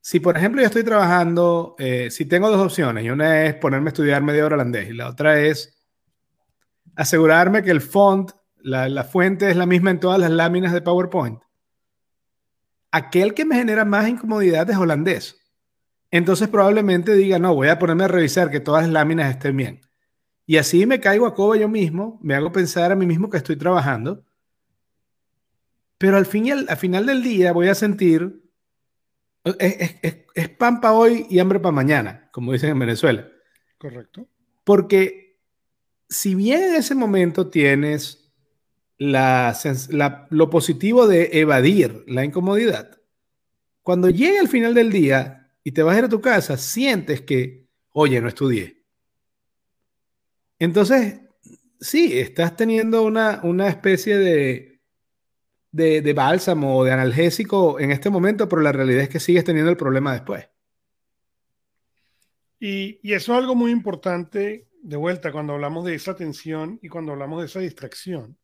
[0.00, 3.88] Si, por ejemplo, yo estoy trabajando, eh, si tengo dos opciones, y una es ponerme
[3.88, 5.82] a estudiar media hora holandés, y la otra es
[6.94, 11.40] asegurarme que el font, la, fuente es la misma en todas las láminas de PowerPoint.
[12.92, 15.40] Aquel que me genera más incomodidad es holandés.
[16.12, 19.85] Entonces probablemente diga, no, voy a ponerme a revisar que todas las láminas estén bien.
[20.46, 23.36] Y así me caigo a coba yo mismo, me hago pensar a mí mismo que
[23.36, 24.24] estoy trabajando.
[25.98, 28.46] Pero al, fin y al final del día voy a sentir
[29.58, 33.28] es, pan para hoy y hambre para mañana, como dicen en Venezuela.
[33.78, 34.26] Correcto.
[34.64, 35.38] Porque
[36.08, 38.32] si bien en ese momento tienes
[38.98, 42.98] lo positivo de evadir la incomodidad,
[43.82, 47.20] cuando llega el final del día y te vas a ir a tu casa, sientes
[47.20, 48.75] que, oye, no estudié.
[50.58, 51.20] Entonces,
[51.80, 54.76] sí, estás teniendo una, una especie de,
[55.76, 59.70] de, bálsamo o de analgésico en este momento, pero la realidad es que sigues teniendo
[59.70, 60.48] el problema después.
[62.58, 67.12] Y, eso es algo muy importante, de vuelta, cuando hablamos de esa tensión y cuando
[67.12, 68.38] hablamos de esa distracción.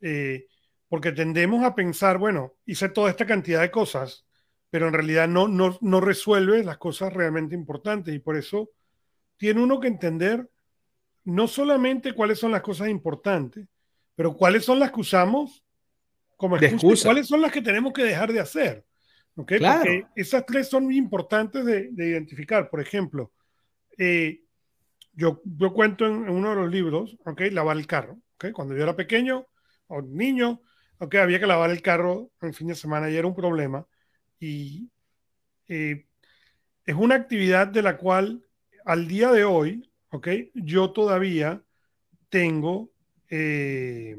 [0.00, 0.46] Eh,
[0.88, 4.26] porque tendemos a pensar, bueno, hice toda esta cantidad de cosas,
[4.70, 8.14] pero en realidad no, no, no resuelve las cosas realmente importantes.
[8.14, 8.70] Y por eso
[9.36, 10.48] tiene uno que entender
[11.24, 13.66] no solamente cuáles son las cosas importantes,
[14.14, 15.64] pero cuáles son las que usamos
[16.36, 16.58] como
[17.02, 18.84] ¿Cuáles son las que tenemos que dejar de hacer?
[19.36, 19.58] ¿Okay?
[19.58, 22.68] Porque esas tres son muy importantes de, identificar.
[22.68, 23.32] Por ejemplo,
[23.96, 24.42] eh,
[25.12, 27.50] yo, yo cuento en, uno de los libros, ¿okay?
[27.50, 28.18] lavar el carro.
[28.34, 28.52] ¿okay?
[28.52, 29.46] Cuando yo era pequeño
[29.86, 30.60] o niño,
[30.98, 31.20] ¿okay?
[31.20, 33.86] había que lavar el carro el fin de semana y era un problema.
[34.38, 34.90] Y
[35.68, 36.06] eh,
[36.84, 38.44] es una actividad de la cual
[38.84, 40.50] al día de hoy, ¿okay?
[40.54, 41.62] yo todavía
[42.28, 42.90] tengo...
[43.28, 44.16] Eh,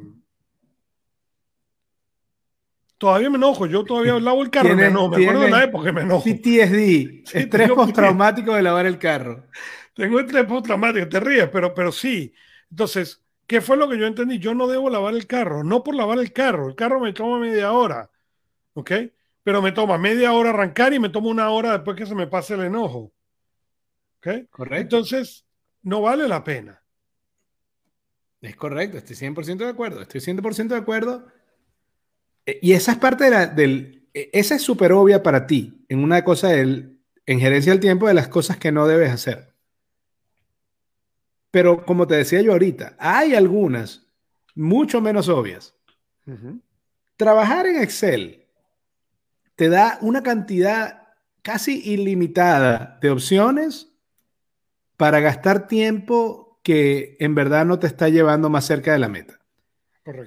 [2.97, 5.91] Todavía me enojo, yo todavía lavo el carro, me, enojo, me acuerdo de la época
[5.91, 6.23] me enojo.
[6.23, 9.47] PTSD, estrés postraumático de lavar el carro.
[9.93, 12.33] Tengo estrés postraumático, te ríes, pero, pero sí.
[12.71, 14.39] Entonces, ¿qué fue lo que yo entendí?
[14.39, 17.37] Yo no debo lavar el carro, no por lavar el carro, el carro me toma
[17.37, 18.09] media hora,
[18.73, 18.91] ¿ok?
[19.43, 22.27] Pero me toma media hora arrancar y me toma una hora después que se me
[22.27, 23.11] pase el enojo.
[24.17, 24.49] ¿Ok?
[24.49, 24.97] Correcto.
[24.97, 25.45] Entonces,
[25.85, 26.81] no vale la pena.
[28.41, 31.27] Es correcto, estoy 100% de acuerdo, estoy 100% de acuerdo.
[32.61, 36.23] Y esa es parte de la, del, esa es súper obvia para ti, en una
[36.23, 39.53] cosa del, en gerencia del tiempo de las cosas que no debes hacer.
[41.51, 44.07] Pero como te decía yo ahorita, hay algunas
[44.55, 45.75] mucho menos obvias.
[47.15, 48.47] Trabajar en Excel
[49.55, 51.09] te da una cantidad
[51.43, 53.94] casi ilimitada de opciones
[54.97, 59.39] para gastar tiempo que en verdad no te está llevando más cerca de la meta.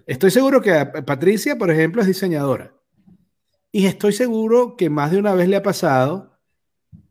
[0.06, 2.74] Estoy seguro que Patricia, por ejemplo, es diseñadora.
[3.70, 6.38] Y estoy seguro que más de una vez le ha pasado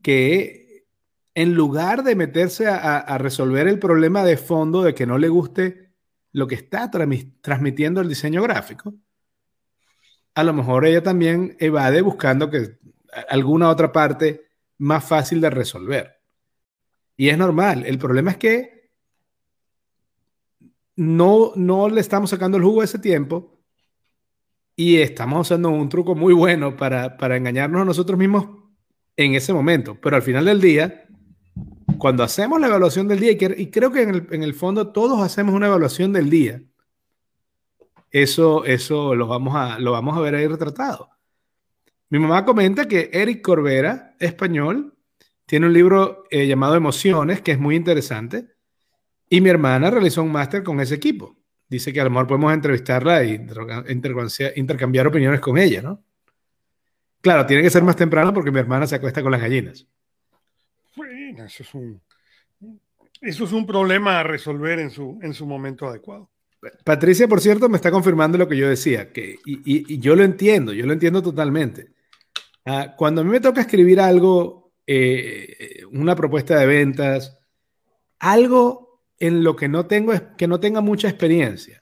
[0.02, 0.88] que
[1.36, 5.94] en lugar de meterse a, resolver el problema de fondo de que no le guste
[6.32, 8.96] lo que está transmitiendo el diseño gráfico,
[10.34, 12.80] a lo mejor ella también evade buscando que
[13.30, 16.17] alguna otra parte más fácil de resolver.
[17.18, 17.84] Y es normal.
[17.86, 18.92] El problema es que
[20.96, 23.58] no, no le estamos sacando el jugo a ese tiempo
[24.76, 28.48] y estamos usando un truco muy bueno para, engañarnos a nosotros mismos
[29.16, 29.98] en ese momento.
[30.00, 31.08] Pero al final del día,
[31.98, 35.68] cuando hacemos la evaluación del día, y, creo que en el, fondo todos hacemos una
[35.68, 36.62] evaluación del día,
[38.12, 41.10] eso, eso lo, vamos a, lo vamos a ver ahí retratado.
[42.10, 44.97] Mi mamá comenta que Eric Corbera, español,
[45.48, 48.50] tiene un libro eh, llamado Emociones, que es muy interesante
[49.30, 51.36] y mi hermana realizó un máster con ese equipo.
[51.70, 53.46] Dice que a lo mejor podemos entrevistarla e
[54.56, 56.04] intercambiar opiniones con ella, ¿no?
[57.22, 59.88] Claro, tiene que ser más temprano porque mi hermana se acuesta con las gallinas.
[60.96, 62.02] Bueno, eso es un,
[63.22, 66.30] eso es un problema a resolver en su, en su momento adecuado.
[66.84, 70.74] Patricia, por cierto, me está confirmando lo que yo decía, que, y, yo lo entiendo,
[70.74, 71.92] yo lo entiendo totalmente.
[72.66, 77.38] Ah, cuando a mí me toca escribir algo, eh, una propuesta de ventas,
[78.20, 81.82] algo en lo que no tengo que no tenga mucha experiencia.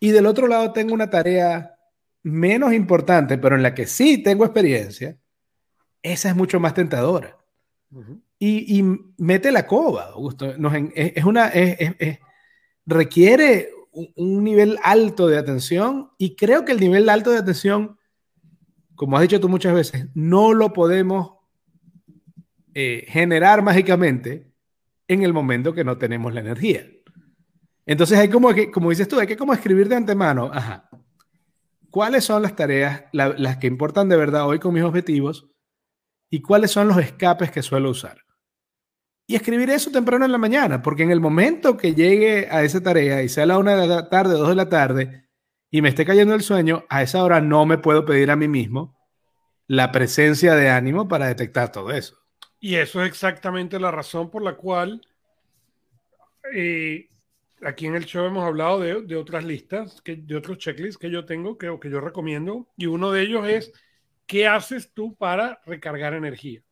[0.00, 1.76] Y del otro lado tengo una tarea
[2.22, 5.18] menos importante, pero en la que sí tengo experiencia,
[6.02, 7.36] esa es mucho más tentadora.
[8.38, 8.82] y,
[9.18, 10.52] mete la coba, Augusto.
[10.94, 11.52] es, una,
[12.86, 17.98] requiere un, nivel alto de atención y creo que el nivel alto de atención,
[18.94, 21.33] como has dicho tú muchas veces, no lo podemos
[22.74, 24.52] eh, generar mágicamente
[25.08, 26.86] en el momento que no tenemos la energía.
[27.86, 30.50] Entonces hay como que, como dices tú, hay que como escribir de antemano,
[31.90, 35.50] ¿cuáles son las tareas, las que importan de verdad hoy con mis objetivos?
[36.30, 38.18] ¿Y cuáles son los escapes que suelo usar?
[39.26, 42.82] Y escribir eso temprano en la mañana, porque en el momento que llegue a esa
[42.82, 45.28] tarea y sea la una de la tarde, dos de la tarde,
[45.70, 48.48] y me esté cayendo el sueño, a esa hora no me puedo pedir a mí
[48.48, 48.98] mismo
[49.66, 52.23] la presencia de ánimo para detectar todo eso.
[52.64, 55.06] Y eso es exactamente la razón por la cual
[56.50, 57.10] eh,
[57.60, 61.26] aquí en el show hemos hablado de, otras listas, que, de otros checklists que yo
[61.26, 62.66] tengo, que, que yo recomiendo.
[62.78, 63.70] Y uno de ellos es,
[64.24, 66.62] ¿qué haces tú para recargar energía?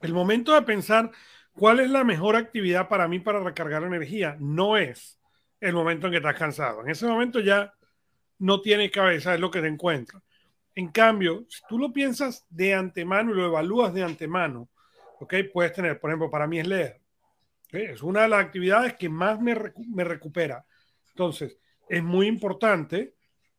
[0.00, 1.10] El momento de pensar
[1.54, 5.18] cuál es la mejor actividad para mí para recargar energía no es
[5.58, 6.82] el momento en que estás cansado.
[6.82, 7.74] En ese momento ya
[8.38, 10.22] no tiene cabeza, es lo que te encuentras.
[10.76, 14.68] En cambio, si tú lo piensas de antemano y lo evalúas de antemano,
[15.20, 15.34] ¿ok?
[15.52, 17.00] Puedes tener, por ejemplo, para mí es leer.
[17.70, 19.54] Es una de las actividades que más me,
[19.88, 20.64] me recupera.
[21.10, 21.56] Entonces,
[21.88, 23.14] es muy importante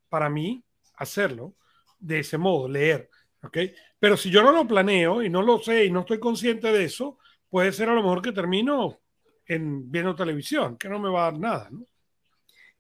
[0.10, 0.64] para mí
[0.96, 1.56] hacerlo
[2.00, 3.10] de ese modo, leer.
[3.44, 3.58] ¿ok?
[4.00, 6.84] Pero si yo no lo planeo y no lo sé y no estoy consciente de
[6.84, 7.18] eso,
[7.50, 9.00] puede ser a lo mejor que termino
[9.46, 11.86] en viendo televisión, que no me va a dar nada, ¿no?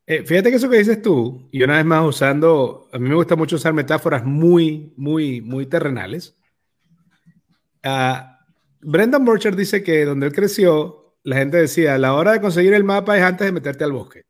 [0.06, 3.16] Eh, fíjate que eso que dices tú, y una vez más usando, a mí me
[3.16, 6.36] gusta mucho usar metáforas muy, muy, muy terrenales.
[7.86, 8.26] Uh,
[8.84, 12.84] Brendan Burchard dice que donde él creció, la gente decía, la hora de conseguir el
[12.84, 14.24] mapa es antes de meterte al bosque.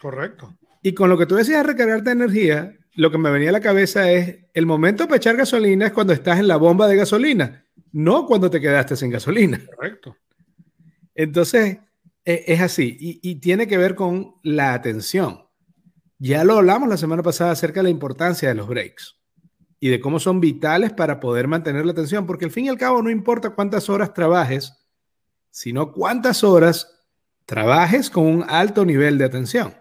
[0.00, 0.56] Correcto.
[0.82, 3.60] Y con lo que tú decías de recargarte energía, lo que me venía a la
[3.60, 7.64] cabeza es, el momento para echar gasolina es cuando estás en la bomba de gasolina,
[7.92, 9.60] no cuando te quedaste sin gasolina.
[9.74, 10.16] Correcto.
[11.14, 11.78] Entonces,
[12.24, 15.40] e, es así, y, y tiene que ver con la atención.
[16.18, 19.16] Ya lo hablamos la semana pasada acerca de la importancia de los breaks
[19.78, 22.78] y de cómo son vitales para poder mantener la atención, porque al fin y al
[22.78, 24.72] cabo no importa cuántas horas trabajes,
[25.50, 27.04] sino cuántas horas
[27.44, 29.74] trabajes con un alto nivel de atención.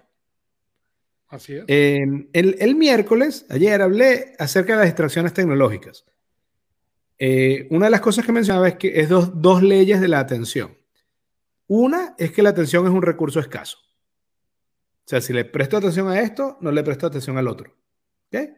[1.27, 1.65] Así es.
[1.67, 6.05] el, miércoles, ayer, hablé acerca de las distracciones tecnológicas.
[7.17, 10.19] Eh, una de las cosas que mencionaba es que es dos, dos leyes de la
[10.19, 10.77] atención.
[11.67, 13.79] Una es que la atención es un recurso escaso.
[13.79, 17.75] O sea, si le presto atención a esto, no le presto atención al otro.
[18.27, 18.53] ¿Okay?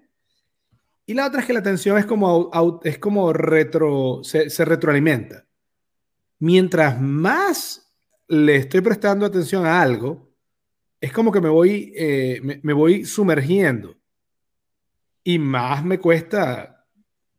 [1.10, 2.52] Y la otra es que la atención es como,
[2.84, 5.46] es como retro, se, retroalimenta.
[6.40, 7.96] Mientras más
[8.28, 10.30] le estoy prestando atención a algo,
[11.00, 13.96] es como que me voy, eh, me, voy sumergiendo
[15.24, 16.86] y más me cuesta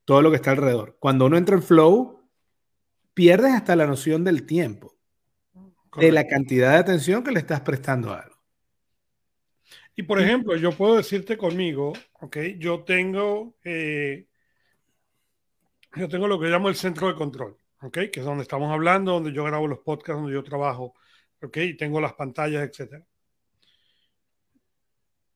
[0.06, 0.96] todo lo que está alrededor.
[0.98, 2.26] Cuando uno entra en flow,
[3.12, 4.96] pierdes hasta la noción del tiempo,
[5.98, 8.27] de la cantidad de atención que le estás prestando a algo.
[9.99, 14.28] Y por ejemplo, yo puedo decirte conmigo, ok, yo tengo, eh,
[15.96, 19.14] yo tengo lo que llamo el centro de control, ok, que es donde estamos hablando,
[19.14, 20.94] donde yo grabo los podcasts, donde yo trabajo,
[21.42, 23.05] ok, y tengo las pantallas, etcétera.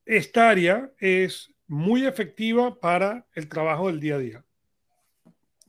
[0.05, 4.45] Esta área es muy efectiva para el trabajo del día a día,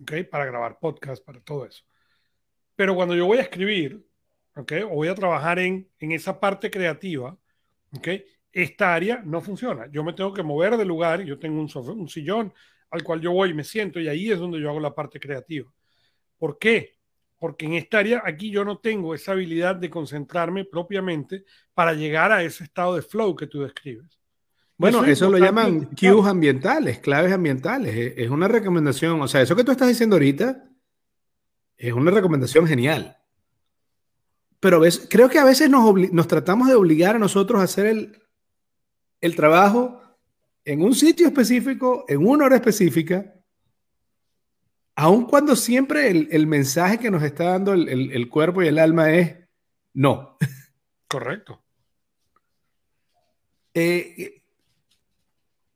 [0.03, 1.83] ok, para grabar podcasts, para todo eso.
[2.77, 4.07] Pero cuando yo voy a escribir,
[4.55, 7.37] ok, o voy a trabajar en, en esa parte creativa,
[7.91, 8.09] ok,
[8.55, 9.89] esta área no funciona.
[9.91, 12.53] Yo me tengo que mover de lugar, yo tengo un, un sillón
[12.89, 15.19] al cual yo voy y me siento y ahí es donde yo hago la parte
[15.19, 15.69] creativa.
[16.39, 16.95] ¿Por qué?
[17.37, 21.45] Porque en esta área aquí yo no tengo esa habilidad de concentrarme propiamente
[21.75, 24.21] para llegar a ese estado de flow que tú describes.
[24.77, 28.15] Bueno, eso, lo llaman cues ambientales, claves ambientales.
[28.17, 30.65] Es una recomendación, o sea, eso que tú estás diciendo ahorita
[31.77, 33.17] es una recomendación genial.
[34.61, 37.87] Pero ves, creo que a veces nos, nos tratamos de obligar a nosotros a hacer
[37.87, 38.24] el,
[39.25, 40.03] el trabajo
[40.67, 43.35] en un sitio específico, en una hora específica,
[44.97, 49.35] aun cuando siempre el, mensaje que nos está dando el, cuerpo y el alma es
[49.95, 50.37] no.
[51.09, 51.65] Correcto.
[53.73, 54.43] Eh,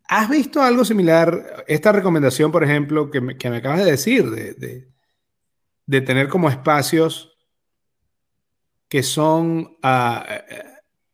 [0.08, 1.64] ¿Has visto algo similar?
[1.66, 4.28] Esta recomendación, por ejemplo, que me, acabas de decir,
[5.86, 7.34] de, tener como espacios
[8.90, 10.26] que son ah,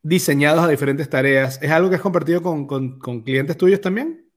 [0.05, 1.59] diseñados a diferentes tareas.
[1.63, 4.29] ¿Es algo que has compartido con, clientes tuyos también?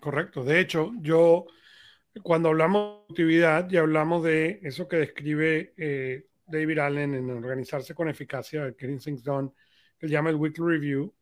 [0.00, 0.42] Correcto.
[0.42, 1.46] De hecho, yo
[2.24, 7.94] cuando hablamos de actividad y hablamos de eso que describe eh, David Allen en organizarse
[7.94, 9.50] con eficacia, el Getting Things Done,
[9.96, 11.14] que llama el Weekly Review,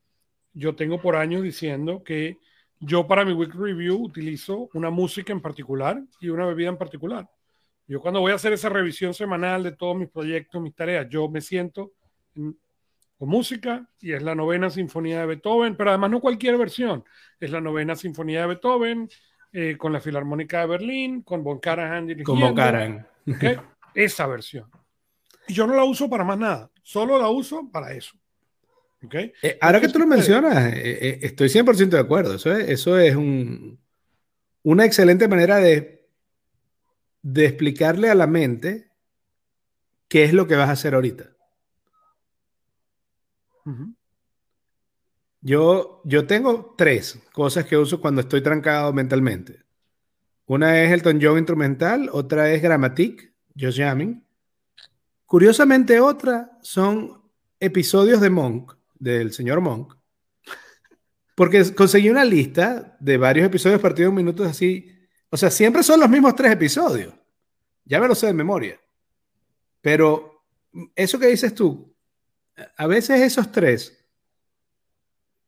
[0.55, 2.39] yo tengo por años diciendo que
[2.81, 7.29] yo para mi Weekly Review utilizo una música en particular y una bebida en particular.
[7.87, 11.29] Yo cuando voy a hacer esa revisión semanal de todos mis proyectos, mis tareas, yo
[11.29, 11.93] me siento
[12.35, 12.57] en,
[13.19, 17.05] con música y es la novena sinfonía de Beethoven, pero además no cualquier versión,
[17.41, 19.09] es la novena sinfonía de Beethoven
[19.53, 23.07] eh, con la Filarmónica de Berlín, con Von Karajan Con Von Karajan.
[23.95, 24.71] Esa versión.
[25.49, 28.17] Y yo no la uso para más nada, solo la uso para eso.
[29.05, 29.33] ¿Okay?
[29.43, 32.35] Eh, ahora que tú lo mencionas, eh, estoy 100% de acuerdo.
[32.35, 33.79] Eso es, eso es un,
[34.63, 36.09] una excelente manera de,
[37.23, 38.91] de explicarle a la mente
[40.09, 41.36] qué es lo que vas a hacer ahorita.
[45.41, 49.65] Yo, yo tengo tres cosas que uso cuando estoy trancado mentalmente.
[50.47, 54.25] Una es el Elton John instrumental, otra es Grammatic, Josh Jamming.
[55.25, 57.23] Curiosamente, otra son
[57.59, 59.95] episodios de Monk, del señor Monk,
[61.35, 64.93] porque conseguí una lista de varios episodios partidos en minutos así.
[65.31, 67.13] O sea, siempre son los mismos tres episodios.
[67.85, 68.81] Ya me lo sé de memoria.
[69.81, 70.45] Pero
[70.95, 71.96] eso que dices tú,
[72.77, 74.05] a veces esos tres,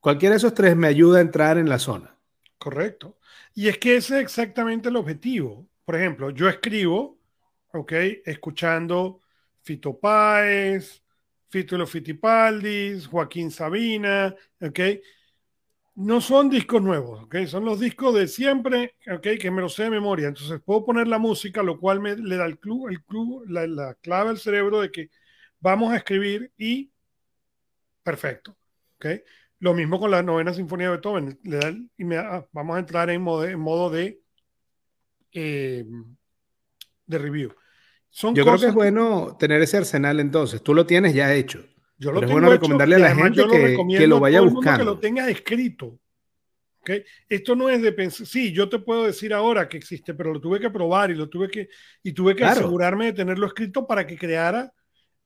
[0.00, 2.16] cualquiera de esos tres me ayuda a entrar en la zona.
[2.58, 3.18] Correcto.
[3.54, 5.66] Y es que ese es exactamente el objetivo.
[5.84, 7.18] Por ejemplo, yo escribo,
[7.72, 7.92] ¿ok?
[8.24, 9.20] Escuchando
[9.62, 11.02] Fito Páez,
[11.48, 14.80] Fito los Fitipaldis, Joaquín Sabina, ¿ok?
[15.94, 17.36] No son discos nuevos, ¿ok?
[17.46, 19.28] Son los discos de siempre, ¿ok?
[19.40, 20.28] Que me lo sé de memoria.
[20.28, 23.66] Entonces puedo poner la música, lo cual me le da el club, el club, la,
[23.66, 25.10] la clave al cerebro de que
[25.58, 26.92] vamos a escribir y
[28.08, 28.56] perfecto.
[28.96, 29.22] ¿okay?
[29.60, 31.38] Lo mismo con la novena sinfonía de Beethoven.
[31.42, 34.20] Le da y me, ah, vamos a entrar en modo, en modo de,
[35.32, 35.84] eh,
[37.06, 37.52] de review.
[38.08, 40.62] Son Yo creo que es bueno tener ese arsenal entonces.
[40.62, 41.62] Tú lo tienes ya hecho.
[41.98, 44.78] Yo lo Pero es bueno recomendarle a la gente que, lo que, lo vaya buscando.
[44.78, 45.98] Que lo tenga escrito.
[46.80, 47.04] ¿Okay?
[47.28, 50.40] Esto no es de pensar, sí, yo te puedo decir ahora que existe, pero lo
[50.40, 51.68] tuve que probar y lo tuve que,
[52.02, 54.72] y tuve que asegurarme de tenerlo escrito para que creara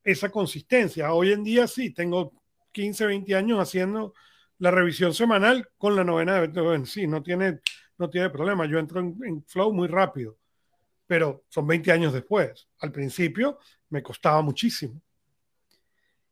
[0.02, 1.12] esa consistencia.
[1.12, 2.41] Hoy en día sí, tengo
[2.72, 4.14] 15, 20 años haciendo
[4.58, 6.86] la revisión semanal con la novena de Beethoven.
[6.86, 7.60] Sí, no tiene,
[7.98, 8.64] no tiene problema.
[8.66, 10.38] Yo entro en, flow muy rápido,
[11.06, 12.68] pero son 20 años después.
[12.78, 13.58] Al principio
[13.90, 15.00] me costaba muchísimo.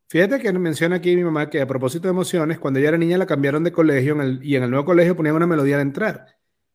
[0.09, 3.18] Fíjate que menciona aquí mi mamá que a propósito de emociones, cuando ella era niña
[3.18, 6.26] la cambiaron de colegio y en el nuevo colegio ponían una melodía al entrar.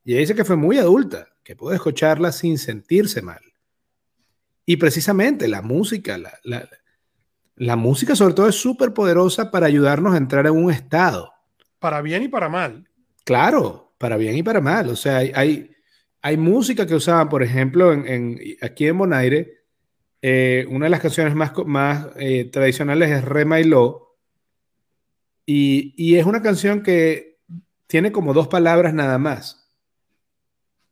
[0.03, 3.41] Y ella dice que fue muy adulta, que pudo escucharla sin sentirse mal.
[4.65, 6.67] Y precisamente la música, la, la
[7.57, 11.31] música sobre todo es súper poderosa para ayudarnos a entrar en un estado.
[11.79, 12.89] Para bien y para mal.
[13.23, 14.89] Claro, para bien y para mal.
[14.89, 15.71] O sea, hay,
[16.21, 19.63] hay, música que usaban, por ejemplo, en, aquí en Bonaire,
[20.21, 23.61] eh, una de las canciones más, más eh, tradicionales es Re My
[25.45, 27.39] Y, y es una canción que
[27.87, 29.65] tiene como dos palabras nada más.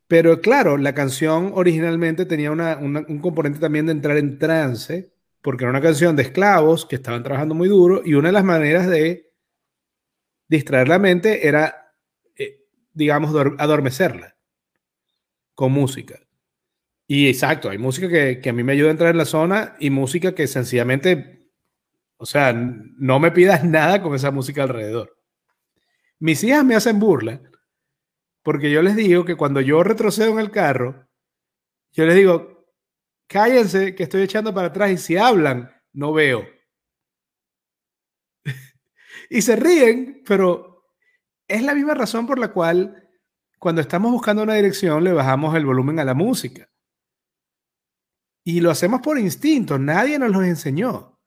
[0.06, 5.13] Pero claro, la canción originalmente tenía un componente también de entrar en trance,
[5.44, 8.44] porque era una canción de esclavos que estaban trabajando muy duro y una de las
[8.44, 9.30] maneras de
[10.48, 11.92] distraer la mente era,
[12.34, 12.62] eh,
[12.94, 14.38] digamos, adormecerla
[15.54, 16.18] con música.
[17.06, 19.76] Y exacto, hay música que, que, a mí me ayuda a entrar en la zona
[19.78, 21.50] y música que sencillamente,
[22.16, 25.14] o sea, no me pidas nada con esa música alrededor.
[26.20, 27.42] Mis hijas me hacen burla
[28.42, 31.06] porque yo les digo que cuando yo retrocedo en el carro,
[31.92, 32.53] yo les digo,
[33.34, 36.46] cállense que estoy echando para atrás y si hablan, no veo.
[39.28, 40.84] y se ríen, pero
[41.48, 43.10] es la misma razón por la cual
[43.58, 46.70] cuando estamos buscando una dirección le bajamos el volumen a la música.
[48.44, 51.20] Y lo hacemos por instinto, nadie nos lo enseñó.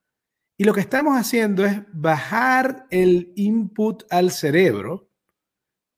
[0.58, 5.08] Y lo que estamos haciendo es bajar el input al cerebro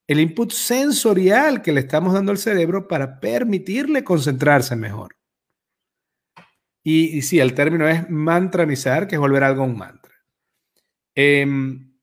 [0.08, 5.19] el input sensorial que le estamos dando al cerebro para permitirle concentrarse mejor.
[6.84, 10.14] Y, sí, el término es mantranizar, que es volver algo a un mantra.
[11.14, 11.94] Em,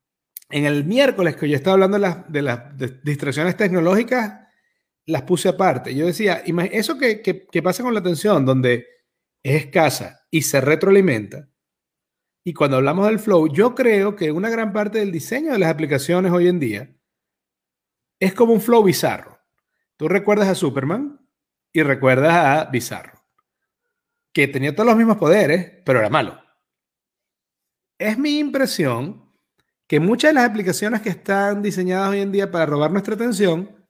[0.51, 1.99] en el miércoles que yo estaba hablando
[2.29, 4.41] de las, distracciones tecnológicas,
[5.07, 5.95] las puse aparte.
[5.95, 8.87] Yo decía, eso que, que pasa con la atención, donde
[9.43, 11.49] es escasa y se retroalimenta,
[12.49, 15.69] y cuando hablamos del flow, yo creo que una gran parte del diseño de las
[15.69, 16.97] aplicaciones hoy en día
[18.21, 19.41] es como un flow bizarro.
[19.97, 21.29] Tú recuerdas a Superman
[21.73, 23.16] y recuerdas a Bizarro,
[24.37, 26.39] que tenía todos los mismos poderes, pero era malo.
[27.99, 29.33] Es mi impresión
[29.87, 33.89] que muchas de las aplicaciones que están diseñadas hoy en día para robar nuestra atención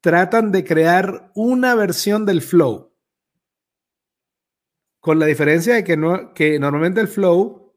[0.00, 2.96] tratan de crear una versión del flow.
[4.98, 7.72] Con la diferencia de que, no, que normalmente el flow,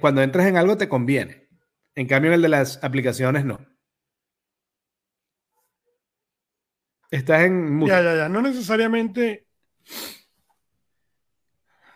[0.00, 1.50] cuando entras en algo, te conviene.
[1.94, 3.58] En cambio, en el de las aplicaciones no.
[7.10, 7.86] Estás en.
[7.86, 8.28] Ya, ya, ya.
[8.30, 9.46] No necesariamente.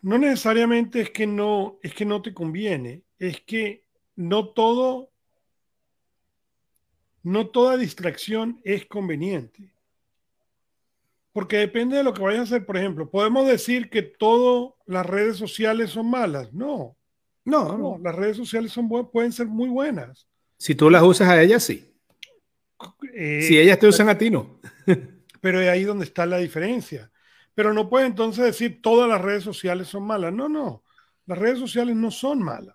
[0.02, 3.02] No necesariamente es que no, es que no te conviene.
[3.18, 3.84] Es que
[4.16, 5.10] no todo.
[7.22, 9.74] No toda distracción es conveniente.
[11.32, 12.66] Porque depende de lo que vayas a hacer.
[12.66, 16.52] Por ejemplo, podemos decir que todas las redes sociales son malas.
[16.52, 16.96] No.
[17.44, 17.98] No, no.
[18.02, 20.26] Las redes sociales son pueden ser muy buenas.
[20.56, 21.94] Si tú las usas a ellas, sí.
[23.14, 24.60] Eh, si ellas te usan a ti, no.
[25.40, 27.09] pero es ahí donde está la diferencia.
[27.60, 30.32] Pero no puede entonces decir todas las redes sociales son malas.
[30.32, 30.82] No, no.
[31.26, 32.74] Las redes sociales no son malas.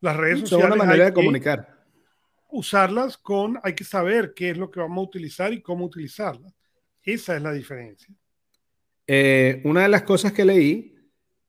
[0.00, 1.84] Las redes sociales son una manera de comunicar.
[2.48, 6.54] Usarlas con, hay que saber qué es lo que vamos a utilizar y cómo utilizarlas.
[7.02, 8.14] Esa es la diferencia.
[9.04, 10.96] Eh, una de las cosas que leí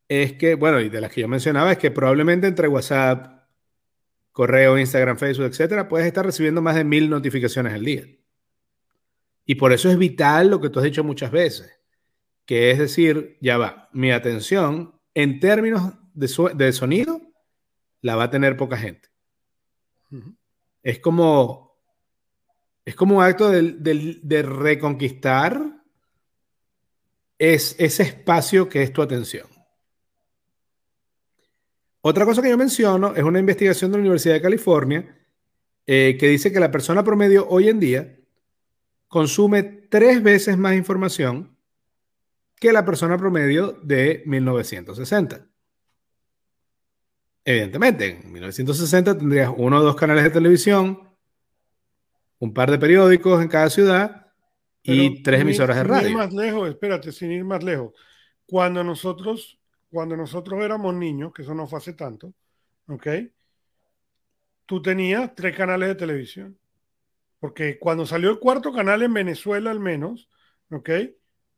[0.07, 3.47] es que, bueno, y de las que yo mencionaba, es que probablemente entre WhatsApp,
[4.32, 8.07] correo, Instagram, Facebook, etcétera, puedes estar recibiendo más de mil notificaciones al día.
[9.45, 11.74] Y por eso es vital lo que tú has dicho muchas veces,
[12.46, 17.22] que es decir, ya va, mi atención en términos de, sonido
[18.02, 19.10] la va a tener poca gente.
[20.84, 21.76] Es como,
[22.86, 25.84] es como un acto de, reconquistar
[27.38, 29.48] es, ese espacio que es tu atención.
[32.02, 35.26] Otra cosa que yo menciono es una investigación de la Universidad de California
[35.88, 38.20] eh, que dice que la persona promedio hoy en día
[39.08, 41.55] consume tres veces más información
[42.60, 45.47] que la persona promedio de 1960.
[47.43, 51.16] Evidentemente, en 1960 tendrías uno o dos canales de televisión,
[52.39, 54.28] un par de periódicos en cada ciudad
[54.82, 56.08] y tres emisoras de radio.
[56.08, 57.93] Sin ir más lejos, espérate, sin ir más lejos.
[58.45, 59.60] Cuando nosotros,
[59.91, 62.34] cuando nosotros éramos niños, que eso no fue hace tanto,
[62.88, 63.08] ¿ok?
[64.66, 66.58] Tú tenías tres canales de televisión.
[67.39, 70.30] Porque cuando salió el cuarto canal en Venezuela al menos,
[70.72, 70.89] ¿ok?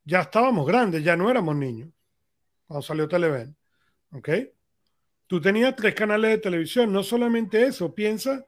[0.07, 1.89] Ya estábamos grandes, ya no éramos niños.
[2.65, 3.57] Cuando salió Televen,
[4.11, 4.29] ¿ok?
[5.27, 8.45] Tú tenías tres canales de televisión, no solamente eso, piensa,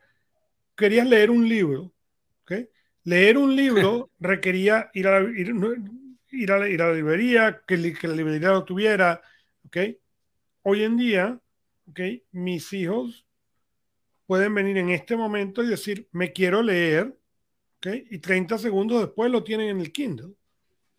[0.74, 1.94] querías leer un libro,
[2.44, 2.54] ¿ok?
[3.04, 5.54] Leer un libro requería ir a, ir,
[6.32, 9.22] ir, a, ir a la librería, que, que la librería lo tuviera,
[9.66, 9.78] ¿ok?
[10.62, 11.42] Hoy en día,
[11.90, 12.00] ¿ok?
[12.32, 13.28] Mis hijos
[14.26, 17.20] pueden venir en este momento y decir, me quiero leer
[17.84, 20.36] y 30 segundos después lo tienen en el Kindle.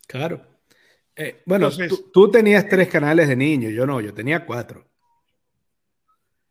[0.06, 0.49] Claro.
[1.22, 1.68] Eh, bueno,
[2.12, 4.86] tú, tenías tres canales de niños, yo no, yo tenía cuatro.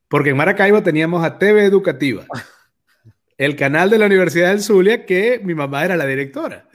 [0.08, 2.26] Porque en Maracaibo teníamos a TV Educativa,
[3.38, 6.70] el canal de la Universidad del Zulia, que mi mamá era la directora.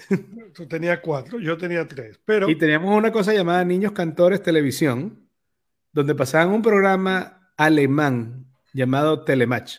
[0.55, 2.21] Tú tenías cuatro, yo tenía tres.
[2.25, 2.49] Pero...
[2.49, 5.29] Y teníamos una cosa llamada Niños Cantores Televisión,
[5.93, 9.79] donde pasaban un programa alemán llamado Telematch,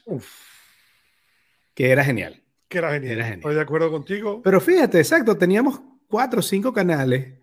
[1.74, 3.20] que era genial que era genial.
[3.20, 4.41] Estoy de acuerdo contigo.
[4.43, 7.34] Pero fíjate, exacto, teníamos cuatro o cinco canales,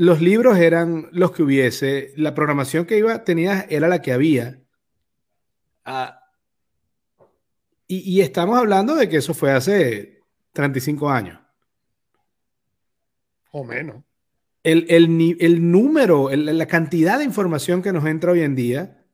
[0.00, 4.62] los libros eran los que hubiese, la programación que iba tenías era la que había.
[5.84, 6.16] Ah,
[7.86, 10.22] y, estamos hablando de que eso fue hace
[10.52, 11.38] 35 años.
[13.50, 14.02] O menos.
[14.62, 19.04] El, el número, la cantidad de información que nos entra hoy en día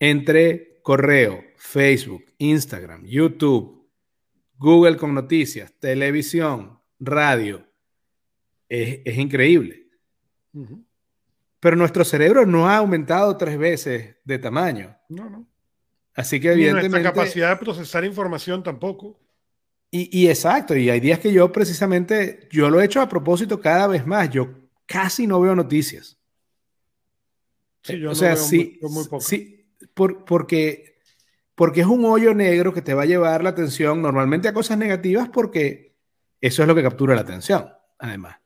[0.00, 3.88] entre correo, Facebook, Instagram, YouTube,
[4.58, 7.66] Google con noticias, televisión, radio,
[8.68, 9.79] es, increíble.
[11.60, 14.96] Pero nuestro cerebro no ha aumentado tres veces de tamaño.
[15.08, 15.46] No, no.
[16.14, 16.88] Así que evidentemente...
[16.88, 19.18] nuestra capacidad de procesar información tampoco.
[19.92, 23.88] Y, exacto, y hay días que yo precisamente, yo lo he hecho a propósito cada
[23.88, 24.48] vez más, yo
[24.86, 26.16] casi no veo noticias.
[27.82, 29.20] Sí, yo o sea, sí, muy, poco.
[29.20, 29.60] sí
[29.94, 30.98] porque,
[31.54, 34.78] porque es un hoyo negro que te va a llevar la atención normalmente a cosas
[34.78, 35.96] negativas porque
[36.40, 38.39] eso es lo que captura la atención, además.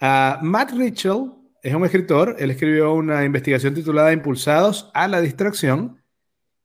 [0.00, 1.32] Uh, Matt Ritchell
[1.62, 6.00] es un escritor, él escribió una investigación titulada Impulsados a la distracción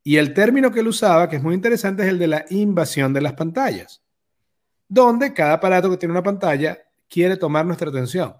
[0.03, 3.13] y el término que él usaba, que es muy interesante, es el de la invasión
[3.13, 4.03] de las pantallas,
[4.87, 6.77] donde cada aparato que tiene una pantalla
[7.09, 8.35] quiere tomar nuestra atención.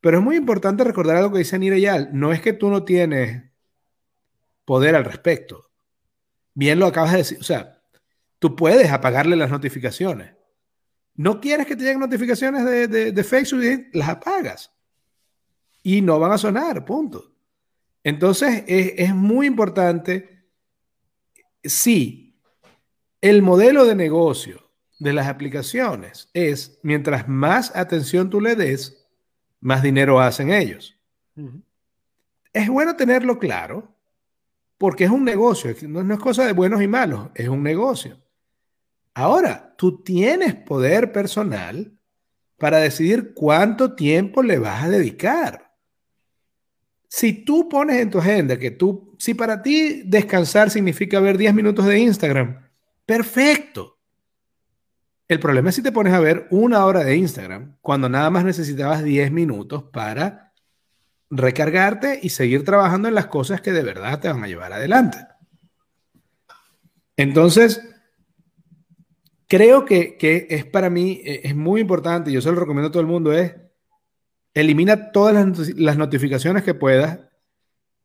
[0.00, 3.42] Pero es muy importante recordar algo que dice Anira no es que tú no tienes
[4.64, 5.70] poder al respecto.
[6.54, 7.82] Bien lo acabas de decir, o sea,
[8.38, 10.37] tú puedes apagarle las notificaciones.
[11.18, 14.72] No quieres que te lleguen notificaciones de, de Facebook, las apagas.
[15.82, 17.32] Y no van a sonar, punto.
[18.04, 20.46] Entonces, es, es muy importante
[21.64, 22.40] si
[23.20, 29.08] el modelo de negocio de las aplicaciones es, mientras más atención tú le des,
[29.60, 30.96] más dinero hacen ellos.
[32.52, 33.92] Es bueno tenerlo claro,
[34.76, 38.18] porque es un negocio, no, es cosa de buenos y malos, es un negocio.
[39.18, 41.92] Ahora, tú tienes poder personal
[42.56, 45.74] para decidir cuánto tiempo le vas a dedicar.
[47.08, 51.52] Si tú pones en tu agenda que tú, si para ti descansar significa ver 10
[51.52, 52.64] minutos de Instagram,
[53.04, 53.98] perfecto.
[55.26, 58.44] El problema es si te pones a ver una hora de Instagram cuando nada más
[58.44, 60.54] necesitabas 10 minutos para
[61.28, 65.18] recargarte y seguir trabajando en las cosas que de verdad te van a llevar adelante.
[67.16, 67.82] Entonces,
[69.48, 72.92] creo que, que es para mí, e, es muy importante, yo se lo recomiendo a
[72.92, 73.54] todo el mundo, es
[74.54, 77.20] Elimina todas las, notificaciones que puedas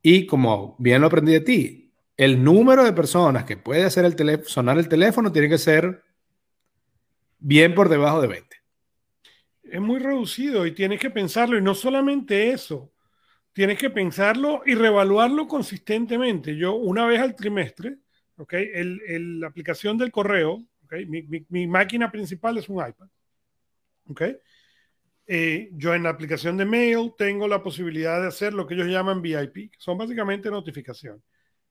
[0.00, 4.44] y como bien lo aprendí de ti, el número de personas que puede hacer el
[4.44, 6.04] sonar el teléfono tiene que ser
[7.40, 8.56] bien por debajo de 20.
[9.64, 12.92] Es muy reducido y tienes que pensarlo y no solamente eso,
[13.52, 16.56] tienes que pensarlo y reevaluarlo consistentemente.
[16.56, 17.96] Yo una vez al trimestre,
[18.36, 18.70] ¿okay?
[18.74, 21.06] la aplicación del correo, ¿okay?
[21.06, 23.08] mi, mi, máquina principal es un iPad.
[24.08, 24.36] ¿okay?
[25.26, 28.88] Eh, yo en la aplicación de mail tengo la posibilidad de hacer lo que ellos
[28.88, 31.22] llaman VIP, que son básicamente notificaciones.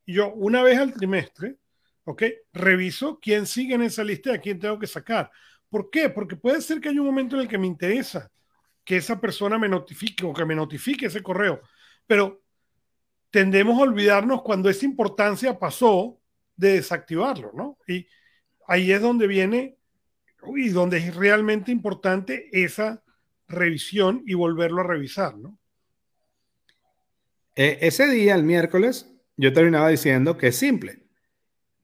[0.06, 1.58] Y yo una vez al trimestre,
[2.06, 2.24] ¿ok?
[2.52, 5.32] Reviso quién sigue en esa lista y a quién tengo que sacar.
[5.70, 6.10] ¿Por qué?
[6.10, 8.32] Porque puede ser que haya un momento en el que me interesa
[8.84, 11.62] que esa persona me notifique o que me notifique ese correo,
[12.06, 12.44] pero
[13.30, 16.20] tendemos a olvidarnos cuando esa importancia pasó
[16.56, 17.78] de desactivarlo, ¿no?
[17.88, 18.06] Y
[18.74, 19.78] ahí es donde viene
[20.56, 23.04] y donde es realmente importante esa
[23.48, 25.60] revisión y volverlo a revisar, ¿no?
[27.56, 31.04] E, ese día, el miércoles, yo terminaba diciendo que es simple.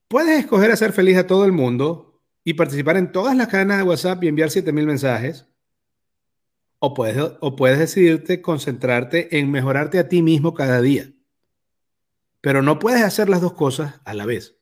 [0.07, 3.83] Puedes escoger hacer feliz a todo el mundo y participar en todas las cadenas de
[3.83, 5.45] WhatsApp y enviar 7000 mensajes.
[6.79, 11.11] O puedes, o puedes decidirte concentrarte en mejorarte a ti mismo cada día.
[12.41, 14.58] Pero no puedes hacer las dos cosas a la vez.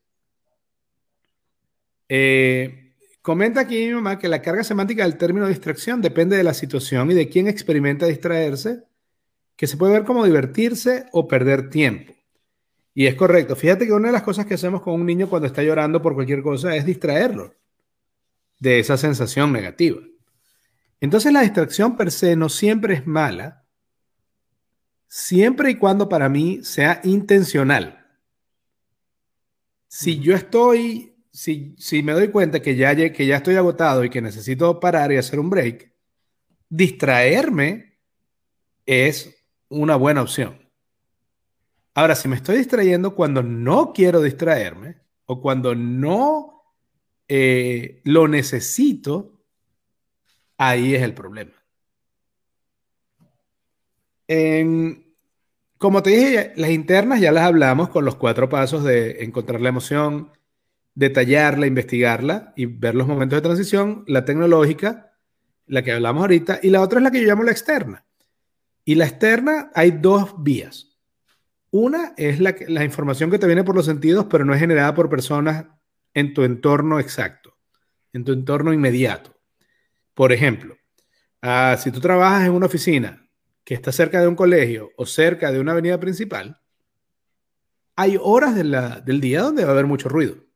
[2.09, 2.87] Eh,
[3.27, 7.11] Comenta aquí mi mamá que la carga semántica del término distracción depende de la situación
[7.11, 8.85] y de quién experimenta distraerse,
[9.57, 12.13] que se puede ver como divertirse o perder tiempo.
[12.93, 13.57] Y es correcto.
[13.57, 16.15] Fíjate que una de las cosas que hacemos con un niño cuando está llorando por
[16.15, 17.53] cualquier cosa es distraerlo
[18.59, 19.99] de esa sensación negativa.
[21.01, 23.65] Entonces la distracción per se no siempre es mala,
[25.09, 28.07] siempre y cuando para mí sea intencional.
[29.89, 34.21] Si yo estoy si, me doy cuenta que ya, que ya estoy agotado y que
[34.21, 35.93] necesito parar y hacer un break,
[36.67, 37.99] distraerme
[38.87, 40.57] es una buena opción.
[41.93, 46.63] Ahora, si me estoy distrayendo cuando no quiero distraerme o cuando no
[47.27, 49.39] eh, lo necesito,
[50.57, 51.53] ahí es el problema.
[55.77, 59.69] como te dije, las internas ya las hablamos con los cuatro pasos de encontrar la
[59.69, 60.31] emoción,
[60.97, 65.13] detallarla, investigarla y ver los momentos de transición, la tecnológica
[65.67, 68.05] la que hablamos ahorita, y la otra es la que yo llamo la externa.
[68.83, 70.97] Y la externa hay dos vías.
[71.69, 74.95] Una es la, la información que te viene por los sentidos, pero no es generada
[74.95, 75.65] por personas
[76.15, 77.55] en tu entorno exacto,
[78.13, 79.37] en tu entorno inmediato.
[80.15, 80.77] Por ejemplo,
[81.43, 83.29] ah, si tú trabajas en una oficina
[83.63, 86.59] que está cerca de un colegio o cerca de una avenida principal,
[87.95, 90.46] hay horas del día donde va a haber mucho ruido.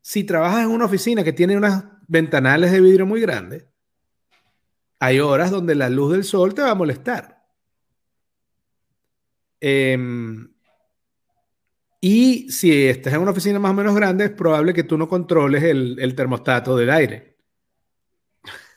[0.00, 3.66] Si trabajas en una oficina que tiene unas ventanales de vidrio muy grandes,
[4.98, 7.42] hay horas donde la luz del sol te va a molestar.
[9.60, 10.52] Em,
[12.00, 15.08] y si estás en una oficina más o menos grande, es probable que tú no
[15.08, 17.36] controles el, termostato del aire.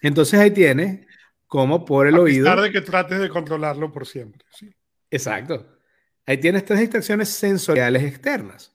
[0.02, 1.08] Entonces ahí tienes
[1.48, 2.50] como por el oído.
[2.50, 4.46] A pesar de que trates de controlarlo por siempre.
[4.52, 4.74] Sí.
[5.10, 5.78] Exacto.
[6.26, 8.73] Ahí tienes tres distracciones sensoriales externas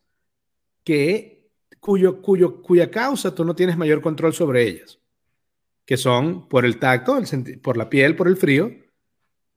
[0.89, 4.99] que, cuyo, cuyo, cuya causa tú no tienes mayor control sobre ellas
[5.84, 7.18] que son por el tacto,
[7.62, 8.70] por la piel, por el frío,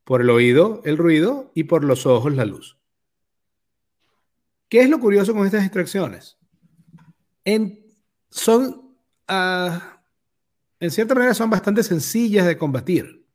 [0.06, 2.78] por el oído, el ruido y por los ojos, la luz.
[4.70, 6.38] ¿Qué es lo curioso con estas distracciones?
[7.44, 7.86] En,
[8.30, 8.96] son,
[9.28, 10.02] ah,
[10.80, 13.26] en cierta manera, son bastante sencillas de combatir.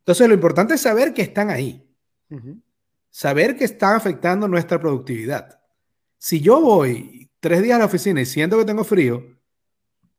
[0.00, 1.88] Entonces, lo importante es saber que están ahí.
[3.10, 5.60] Saber que están afectando nuestra productividad.
[6.18, 9.38] Si yo voy tres días a la oficina y siento que tengo frío,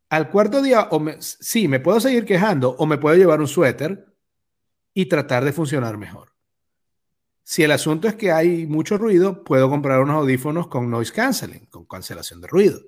[0.10, 4.08] al cuarto día, o sí, me puedo seguir quejando o me puedo llevar un suéter
[4.94, 6.34] y tratar de funcionar mejor.
[7.44, 11.66] Si el asunto es que hay mucho ruido, puedo comprar unos audífonos con noise canceling,
[11.66, 12.80] con cancelación de ruido.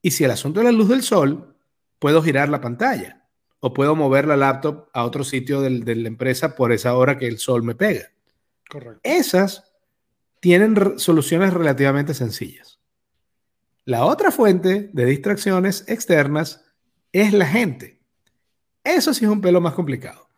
[0.00, 1.56] Y si el asunto es la luz del sol,
[1.98, 3.26] puedo girar la pantalla
[3.60, 7.26] o puedo mover la laptop a otro sitio de la empresa por esa hora que
[7.26, 8.10] el sol me pega.
[8.68, 9.00] Correcto.
[9.02, 9.73] Esas
[10.44, 12.78] tienen soluciones relativamente sencillas.
[13.86, 16.66] La otra fuente de distracciones externas
[17.12, 18.02] es la gente.
[18.84, 20.28] Eso sí es un pelo más complicado.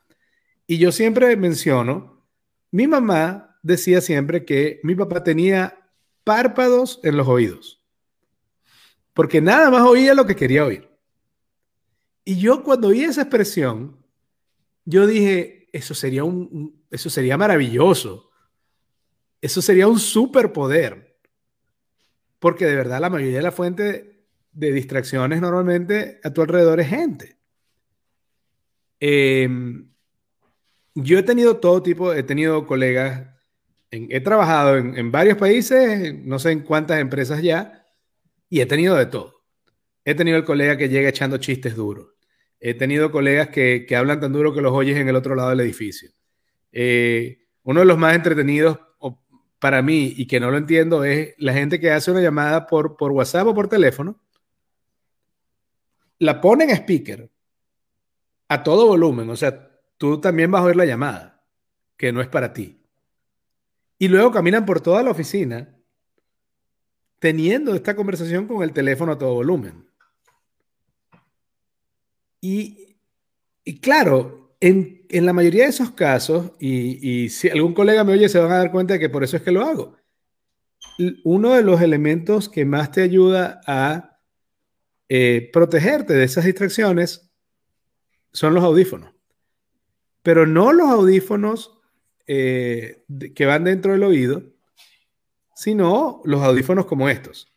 [0.68, 2.24] Y yo siempre menciono,
[2.70, 5.90] mi mamá decía siempre que mi papá tenía
[6.22, 7.82] párpados en los oídos,
[9.12, 10.88] porque nada más oía lo que quería oír.
[12.24, 13.96] Y yo cuando oí esa expresión,
[14.84, 18.25] yo dije, eso sería un, eso sería maravilloso.
[19.46, 21.16] Eso sería un superpoder
[22.40, 26.88] porque de verdad la mayoría de la fuente de distracciones normalmente a tu alrededor es
[26.88, 27.36] gente.
[28.98, 29.88] Em,
[30.96, 33.28] yo he tenido todo tipo, he tenido colegas,
[33.92, 37.86] he trabajado en, varios países, no sé en cuántas empresas ya,
[38.48, 39.44] y he tenido de todo.
[40.04, 42.14] He tenido el colega que llega echando chistes duros.
[42.58, 45.60] He tenido colegas que, hablan tan duro que los oyes en el otro lado del
[45.60, 46.10] edificio.
[46.72, 48.80] Eh, uno de los más entretenidos
[49.58, 52.96] para mí y que no lo entiendo es la gente que hace una llamada por,
[52.96, 54.20] por WhatsApp o por teléfono,
[56.18, 57.30] la ponen en speaker
[58.48, 61.44] a todo volumen, o sea, tú también vas a oír la llamada,
[61.96, 62.80] que no es para ti.
[63.98, 65.74] Y luego caminan por toda la oficina
[67.18, 69.88] teniendo esta conversación con el teléfono a todo volumen.
[72.40, 72.98] Y,
[73.64, 78.38] y claro, en, la mayoría de esos casos, y, si algún colega me oye, se
[78.38, 79.96] van a dar cuenta de que por eso es que lo hago.
[81.24, 84.18] Uno de los elementos que más te ayuda a
[85.08, 87.30] eh, protegerte de esas distracciones
[88.32, 89.14] son los audífonos.
[90.22, 91.78] Pero no los audífonos
[92.26, 93.04] eh,
[93.34, 94.42] que van dentro del oído,
[95.54, 97.52] sino los audífonos como estos,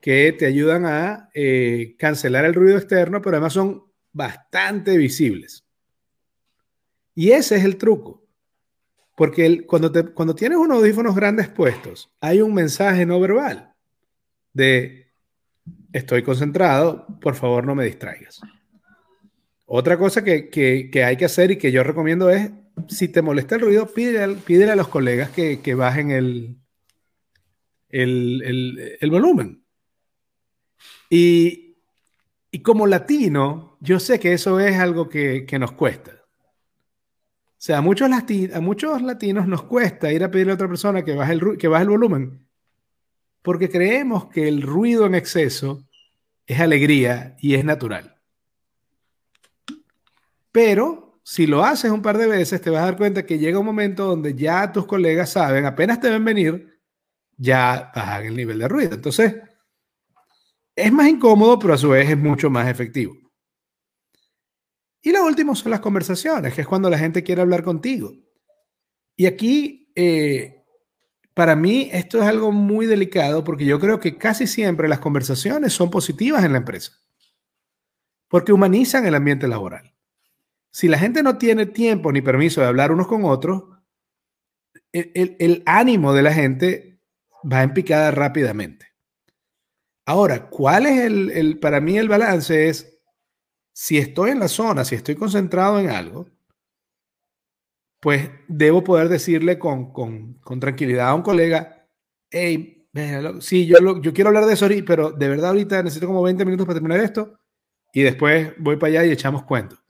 [0.00, 5.69] que te ayudan a eh, cancelar el ruido externo, pero además son bastante visibles.
[7.20, 8.26] Y ese es el truco.
[9.14, 13.74] Porque cuando, cuando tienes unos audífonos grandes puestos, hay un mensaje no verbal
[14.54, 15.12] de
[15.92, 18.40] estoy concentrado, por favor no me distraigas.
[19.66, 22.52] Otra cosa que, hay que hacer y que yo recomiendo es,
[22.88, 26.56] si te molesta el ruido, pídele, a los colegas que, bajen el,
[29.10, 29.62] volumen.
[31.10, 31.76] Y,
[32.62, 36.19] como latino, yo sé que eso es algo que nos cuesta.
[37.60, 41.14] Sea, a muchos, a muchos latinos nos cuesta ir a pedirle a otra persona que
[41.14, 42.50] baje, el, que baje el volumen
[43.42, 45.86] porque creemos que el ruido en exceso
[46.46, 48.16] es alegría y es natural.
[50.52, 53.58] Pero si lo haces un par de veces, te vas a dar cuenta que llega
[53.58, 56.80] un momento donde ya tus colegas saben, apenas te ven venir,
[57.36, 58.94] ya bajan el nivel de ruido.
[58.94, 59.36] Entonces,
[60.74, 63.14] es más incómodo, pero a su vez es mucho más efectivo.
[65.02, 68.12] Y lo último son las conversaciones, que es cuando la gente quiere hablar contigo.
[69.16, 70.64] Y aquí, eh,
[71.34, 75.72] para mí, esto es algo muy delicado porque yo creo que casi siempre las conversaciones
[75.72, 76.92] son positivas en la empresa.
[78.28, 79.92] porque humanizan el ambiente laboral.
[80.70, 83.64] Si la gente no tiene tiempo ni permiso de hablar unos con otros,
[84.92, 87.00] el, ánimo de la gente
[87.50, 88.86] va en picada rápidamente.
[90.06, 92.68] Ahora, ¿cuál es el, para mí el balance?
[92.68, 92.99] Es,
[93.80, 96.28] si estoy en la zona, si estoy concentrado en algo,
[97.98, 101.88] pues debo poder decirle con, tranquilidad a un colega,
[102.28, 102.86] hey,
[103.40, 106.66] sí, yo, yo quiero hablar de eso, pero de verdad ahorita necesito como 20 minutos
[106.66, 107.38] para terminar esto
[107.94, 109.82] y después voy para allá y echamos cuentos.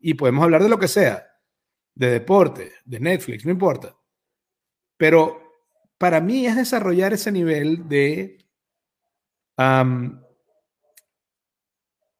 [0.00, 1.28] Y podemos hablar de lo que sea,
[1.94, 3.96] de deporte, de Netflix, no importa.
[4.96, 5.40] Pero
[5.96, 8.44] para mí es desarrollar ese nivel de,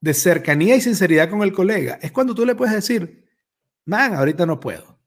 [0.00, 1.98] de cercanía y sinceridad con el colega.
[2.02, 3.28] Es cuando tú le puedes decir,
[3.84, 4.98] man, ahorita no puedo.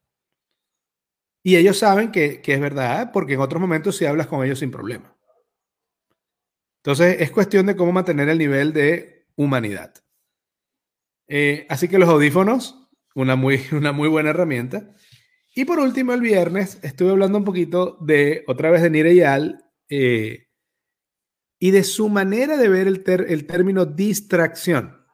[1.42, 4.58] Y ellos saben que, que es verdad, porque en otros momentos sí hablas con ellos
[4.58, 5.16] sin problema.
[6.82, 9.94] Entonces es cuestión de cómo mantener el nivel de humanidad.
[11.28, 14.94] Eh, así que los audífonos, una muy, una muy buena herramienta.
[15.54, 20.48] Y por último, el viernes estuve hablando un poquito de, otra vez de Nireyal, eh,
[21.60, 25.06] y de su manera de ver el, el término distracción.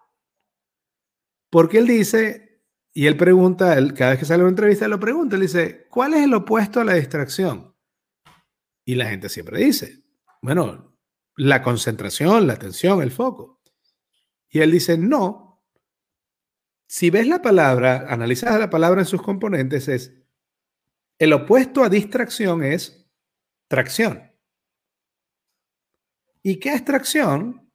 [1.50, 2.62] Porque él dice,
[2.94, 6.22] y él pregunta, cada vez que sale una entrevista, lo pregunta, él dice, ¿cuál es
[6.22, 7.74] el opuesto a la distracción?
[8.84, 10.04] Y la gente siempre dice,
[10.40, 10.96] bueno,
[11.36, 13.60] la concentración, la atención, el foco.
[14.48, 15.64] Y él dice, no.
[16.86, 20.14] Si ves la palabra, analizas la palabra en sus componentes, es
[21.18, 23.10] el opuesto a distracción es
[23.68, 24.30] tracción.
[26.46, 27.68] ¿Y qué es tracción?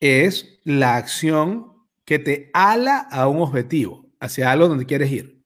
[0.00, 5.44] Es la acción que te ala a un objetivo, hacia algo donde quieres ir.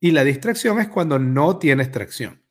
[0.00, 2.42] Y la distracción es cuando no tienes tracción.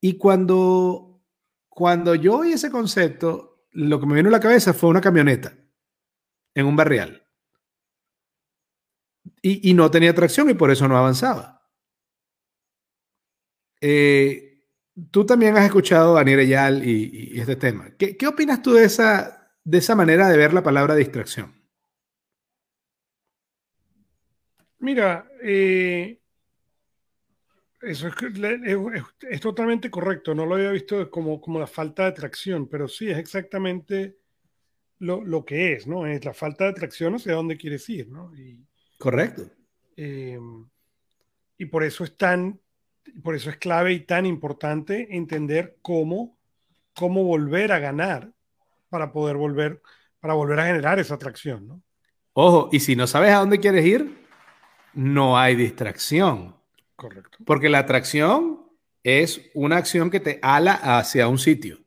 [0.00, 1.22] Y cuando,
[1.68, 5.56] cuando yo oí ese concepto, lo que me vino a la cabeza fue una camioneta
[6.54, 7.24] en un barrial.
[9.42, 11.70] Y, y no tenía tracción y por eso no avanzaba.
[13.80, 14.51] Eh,
[15.10, 17.90] tú también has escuchado a Nireyal y, y este tema.
[17.98, 21.54] ¿Qué, ¿Qué, opinas tú de esa, de esa manera de ver la palabra distracción?
[24.78, 26.20] Mira, eh,
[27.82, 28.14] eso es,
[29.30, 30.34] es, totalmente correcto.
[30.34, 34.18] No lo había visto como, como la falta de tracción, pero sí es exactamente
[34.98, 36.06] lo, lo, que es, ¿no?
[36.06, 38.34] Es la falta de tracción hacia dónde quieres ir, ¿no?
[38.36, 38.64] Y,
[38.98, 39.50] Correcto.
[39.96, 40.38] Eh,
[41.58, 42.60] y por eso es tan
[43.22, 46.38] por eso es clave y tan importante entender cómo,
[46.94, 48.30] cómo volver a ganar
[48.88, 49.82] para poder volver,
[50.20, 51.82] para volver a generar esa atracción, ¿no?
[52.34, 54.26] Ojo, y si no sabes a dónde quieres ir,
[54.94, 56.56] no hay distracción.
[56.96, 57.38] Correcto.
[57.44, 58.62] Porque la atracción
[59.02, 61.78] es una acción que te ala hacia un sitio.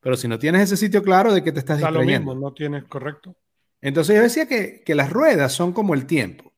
[0.00, 2.30] Pero si no tienes ese sitio claro, ¿de qué te estás distrayendo?
[2.30, 3.36] Lo mismo, no tienes correcto.
[3.80, 6.52] Entonces yo decía que, que las ruedas son como el tiempo.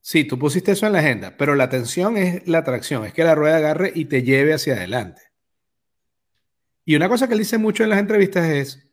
[0.00, 3.24] Sí, tú pusiste eso en la agenda, pero la atención es la atracción, es que
[3.24, 5.22] la rueda agarre y te lleve hacia adelante.
[6.84, 8.90] Y una cosa que él dice mucho en las entrevistas es,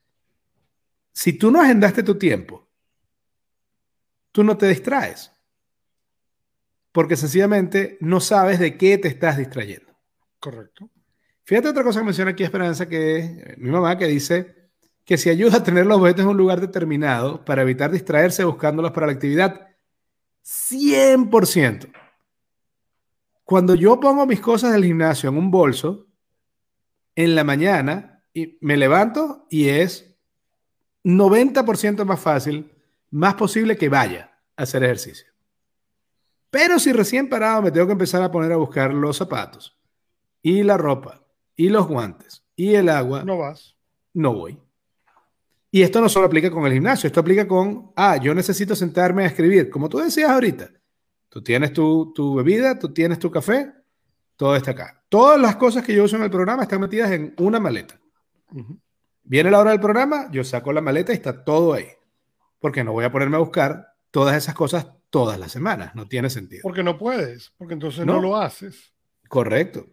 [1.13, 2.69] si tú no agendaste tu tiempo,
[4.31, 5.31] tú no te distraes,
[6.91, 9.97] porque sencillamente no sabes de qué te estás distrayendo.
[10.39, 10.89] Correcto.
[11.43, 14.69] Fíjate otra cosa que menciona aquí Esperanza, que es eh, mi mamá, que dice
[15.05, 18.91] que si ayuda a tener los objetos en un lugar determinado para evitar distraerse buscándolos
[18.91, 19.67] para la actividad,
[20.47, 21.91] 100%.
[23.43, 26.07] Cuando yo pongo mis cosas del gimnasio en un bolso,
[27.15, 30.15] en la mañana, y me levanto y es
[31.03, 32.71] 90% más fácil,
[33.09, 35.27] más posible que vaya a hacer ejercicio.
[36.49, 39.77] Pero si recién parado me tengo que empezar a poner a buscar los zapatos
[40.41, 41.25] y la ropa
[41.55, 43.75] y los guantes y el agua, no vas.
[44.13, 44.59] No voy.
[45.69, 49.23] Y esto no solo aplica con el gimnasio, esto aplica con, ah, yo necesito sentarme
[49.23, 50.69] a escribir, como tú decías ahorita.
[51.29, 53.73] Tú tienes tu, tu bebida, tú tienes tu café,
[54.37, 55.03] todo está acá.
[55.09, 57.99] Todas las cosas que yo uso en el programa están metidas en una maleta.
[59.23, 61.87] Viene la hora del programa, yo saco la maleta y está todo ahí.
[62.59, 65.93] Porque no voy a ponerme a buscar todas esas cosas todas las semanas.
[65.95, 66.61] No tiene sentido.
[66.63, 68.93] Porque no puedes, porque entonces no, lo haces.
[69.27, 69.85] Correcto.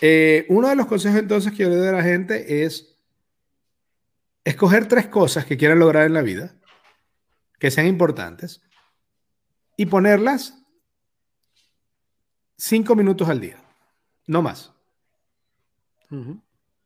[0.00, 2.97] Eh, uno de los consejos entonces que yo le doy a la gente es
[4.48, 6.54] escoger tres cosas que quieran lograr en la vida,
[7.58, 8.62] que sean importantes,
[9.76, 10.54] y ponerlas
[12.56, 13.62] cinco minutos al día,
[14.26, 14.72] no más.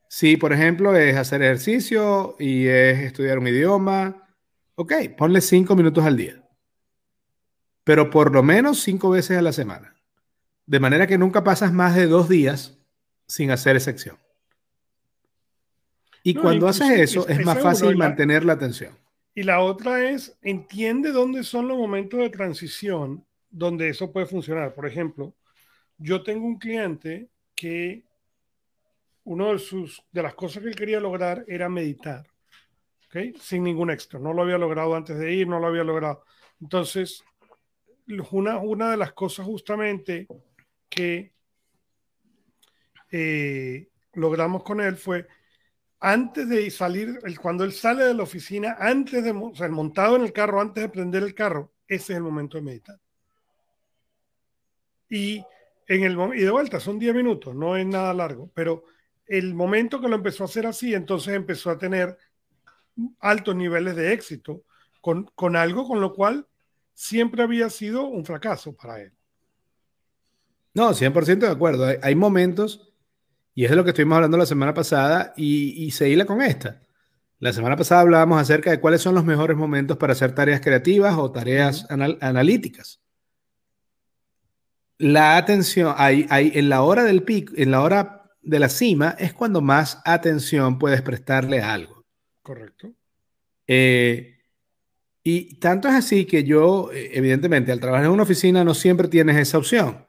[0.09, 4.29] Si, por ejemplo, es hacer ejercicio y es estudiar un idioma,
[4.75, 6.45] ok, ponle cinco minutos al día,
[7.85, 9.95] pero por lo menos cinco veces a la semana,
[10.67, 12.79] de manera que nunca pasas más de dos días
[13.29, 14.22] sin hacer esa acción.
[16.23, 18.97] Y cuando haces eso, es, más fácil mantener la atención.
[19.35, 24.75] Y la otra es, entiende dónde son los momentos de transición donde eso puede funcionar.
[24.75, 25.35] Por ejemplo,
[25.99, 28.05] yo tengo un cliente que
[29.25, 32.27] uno de, sus, de las cosas que él quería lograr era meditar,
[33.07, 33.35] ¿okay?
[33.41, 34.19] sin ningún extra.
[34.19, 36.25] No lo había logrado antes de ir, no lo había logrado.
[36.61, 37.25] Entonces,
[38.31, 40.27] una, una de las cosas justamente
[40.89, 41.33] que
[43.11, 45.27] eh, logramos con él fue
[46.05, 50.33] antes de salir, cuando él sale de la oficina, antes de, o montado en el
[50.33, 53.01] carro, antes de prender el carro, ese es el momento de meditar.
[55.09, 55.45] Y,
[55.87, 58.85] en el, y de vuelta, son 10 minutos, no es nada largo, pero
[59.27, 62.19] el momento que lo empezó a hacer así, entonces empezó a tener
[63.21, 64.65] altos niveles de éxito
[65.01, 66.47] con, con algo con lo cual
[66.95, 69.13] siempre había sido un fracaso para él.
[70.75, 71.87] No, 100% de acuerdo.
[72.03, 72.92] Hay, momentos,
[73.55, 76.81] y es de lo que estuvimos hablando la semana pasada, y, y seguirla con esta.
[77.39, 81.17] La semana pasada hablábamos acerca de cuáles son los mejores momentos para hacer tareas creativas
[81.19, 83.03] o tareas analíticas.
[84.99, 89.17] La atención, hay, hay, en la hora del pico, en la hora de la cima,
[89.19, 92.05] es cuando más atención puedes prestarle a algo.
[92.43, 92.93] Correcto.
[93.67, 94.39] Eh,
[95.25, 99.09] y tanto es así que yo, eh, evidentemente, al trabajar en una oficina no siempre
[99.09, 100.07] tienes esa opción.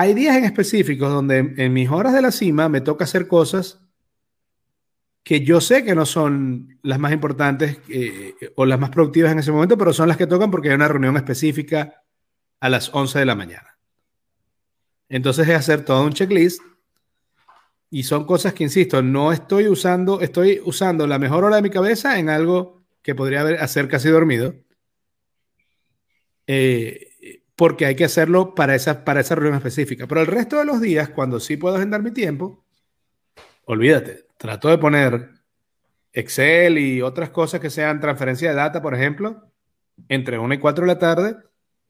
[0.00, 3.80] Hay días en específicos donde en, mis horas de la cima me toca hacer cosas
[5.24, 9.40] que yo sé que no son las más importantes eh, o las más productivas en
[9.40, 12.04] ese momento, pero son las que tocan porque hay una reunión específica
[12.60, 13.76] a las 11 de la mañana.
[15.08, 16.62] Entonces es hacer todo un checklist
[17.90, 21.70] y son cosas que, insisto, no estoy usando, estoy usando la mejor hora de mi
[21.70, 24.54] cabeza en algo que podría haber, hacer casi dormido,
[26.46, 27.07] eh,
[27.58, 30.06] porque hay que hacerlo para esa, para esa reunión específica.
[30.06, 32.64] Pero el resto de los días, cuando sí puedo agendar mi tiempo,
[33.64, 35.30] olvídate, trato de poner
[36.12, 39.50] Excel y otras cosas que sean transferencia de data, por ejemplo,
[40.08, 41.36] entre 1 y 4 de la tarde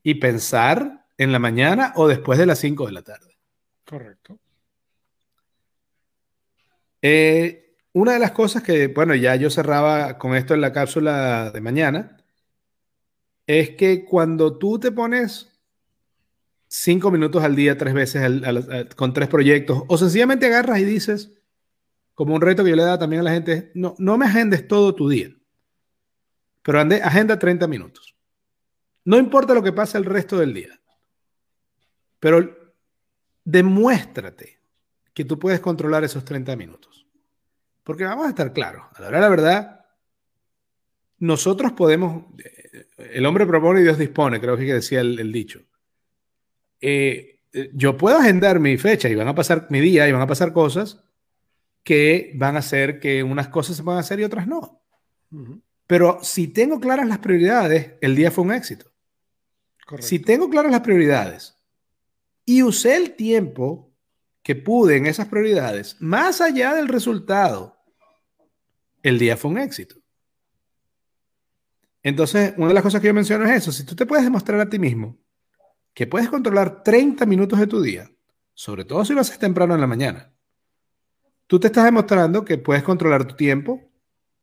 [0.03, 3.37] y pensar en la mañana o después de las 5 de la tarde.
[3.85, 4.39] Correcto.
[7.03, 11.51] Eh, una de las cosas que, bueno, ya yo cerraba con esto en la cápsula
[11.51, 12.17] de mañana,
[13.47, 15.48] es que cuando tú te pones
[16.81, 18.23] cinco minutos al día, tres veces
[18.95, 21.33] con tres proyectos, o sencillamente agarras y dices,
[22.15, 24.67] como un reto que yo le da también a la gente, no, no me agendes
[24.69, 25.35] todo tu día,
[26.63, 28.15] pero ande, agenda 30 minutos.
[29.05, 30.81] No importa lo que pase el resto del día,
[32.21, 32.57] pero
[33.45, 34.61] demuéstrate
[35.15, 37.07] que tú puedes controlar esos 30 minutos.
[37.83, 39.87] Porque vamos a estar claros, a la hora de la verdad,
[41.19, 42.27] nosotros podemos,
[42.99, 45.61] el hombre propone y Dios dispone, creo que decía el, dicho.
[46.81, 47.39] Eh,
[47.73, 50.53] yo puedo agendar mi fecha y van a pasar mi día y van a pasar
[50.53, 51.03] cosas
[51.83, 54.83] que van a hacer que unas cosas se puedan hacer y otras no.
[55.87, 58.93] Pero si tengo claras las prioridades, el día fue un éxito.
[60.01, 61.57] Si tengo claras las prioridades
[62.45, 63.91] y usé el tiempo
[64.43, 67.77] que pude en esas prioridades, más allá del resultado,
[69.03, 69.97] el día fue un éxito.
[72.03, 73.73] Entonces, una de las cosas que yo menciono es eso.
[73.73, 75.19] Si tú te puedes demostrar a ti mismo
[75.95, 78.11] que puedes controlar 30 minutos de tu día,
[78.55, 80.33] sobre todo si lo haces temprano en la mañana,
[81.47, 83.91] tú te estás demostrando que puedes controlar tu tiempo,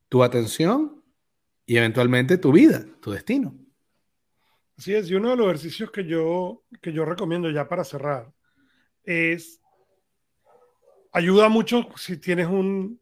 [0.10, 1.04] tu atención
[1.66, 3.56] y eventualmente tu vida, tu destino.
[4.78, 8.32] Así es, y uno de los ejercicios que yo, que yo recomiendo ya para cerrar
[9.04, 9.62] es,
[11.14, 13.00] ayuda mucho si tienes un,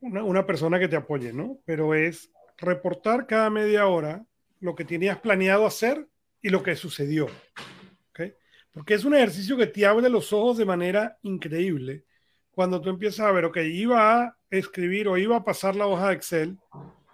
[0.00, 1.60] una, persona que te apoye, ¿no?
[1.64, 4.24] Pero es reportar cada media hora
[4.60, 6.08] lo que tenías planeado hacer
[6.40, 7.28] y lo que sucedió.
[8.72, 12.04] Porque es un ejercicio que te abre los ojos de manera increíble
[12.50, 16.08] cuando tú empiezas a ver, ok, iba a escribir o iba a pasar la hoja
[16.08, 16.58] de Excel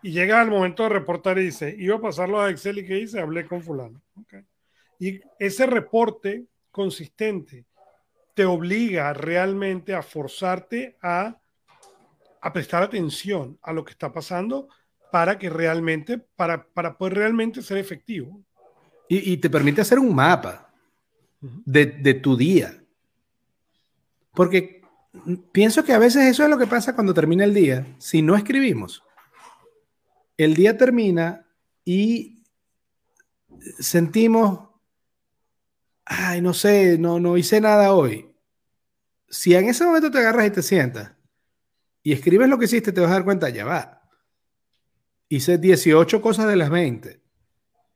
[0.02, 2.78] y llega al momento de reportar y dice, iba a pasar la hoja de Excel
[2.78, 3.20] y ¿qué hice?
[3.20, 4.00] Hablé con fulano.
[4.98, 7.64] Y ese reporte consistente
[8.34, 11.38] te obliga realmente a forzarte a
[12.40, 14.68] a prestar atención a lo que está pasando
[15.11, 18.42] para que realmente, para, para poder realmente ser efectivo.
[19.11, 20.67] Y, te permite hacer un mapa
[21.41, 22.82] de, de, tu día.
[24.34, 24.82] Porque
[25.53, 27.86] pienso que a veces eso es lo que pasa cuando termina el día.
[27.99, 29.03] Si no escribimos,
[30.36, 31.47] el día termina
[31.84, 32.43] y
[33.78, 34.68] sentimos,
[36.05, 38.30] ay, no sé, no, no hice nada hoy.
[39.28, 41.12] Si en ese momento te agarras y te sientas
[42.03, 44.03] y escribes lo que hiciste, te vas a dar cuenta, ya va.
[45.28, 47.20] Hice 18 cosas de las 20.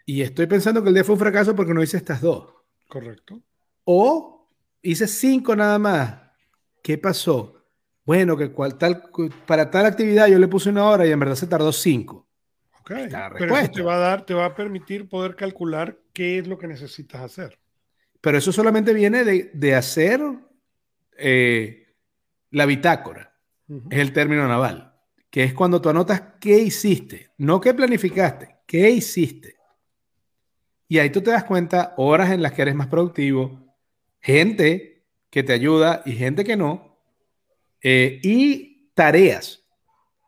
[0.04, 2.52] Y estoy pensando que el día fue un fracaso porque no hice estas dos.
[2.92, 3.40] Correcto.
[3.84, 4.50] O
[4.82, 6.20] hice 5 nada más.
[6.82, 7.62] ¿Qué pasó?
[8.04, 9.04] bueno, que cual, tal,
[9.46, 12.28] para tal actividad yo le puse una hora y en verdad se tardó cinco.
[12.80, 12.92] Ok,
[13.38, 16.58] pero eso te va a dar, te va a permitir poder calcular qué es lo
[16.58, 17.58] que necesitas hacer.
[18.20, 20.20] Pero eso solamente viene de, hacer
[21.16, 21.94] eh,
[22.50, 23.36] la bitácora,
[23.88, 24.94] es el término naval,
[25.30, 29.56] que es cuando tú anotas qué hiciste, no qué planificaste, qué hiciste.
[30.92, 33.74] Y ahí tú te das cuenta horas en las que eres más productivo,
[34.20, 36.98] gente que te ayuda y gente que no,
[37.80, 39.64] eh, y tareas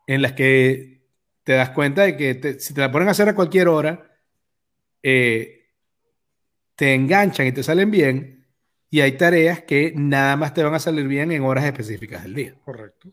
[0.07, 1.03] en las que
[1.43, 4.11] te das cuenta de que si te la ponen a hacer a cualquier hora,
[5.03, 5.67] eh,
[6.73, 8.47] te enganchan y te salen bien,
[8.89, 12.33] y hay tareas que nada más te van a salir bien en horas específicas del
[12.33, 12.55] día.
[12.65, 13.11] Correcto.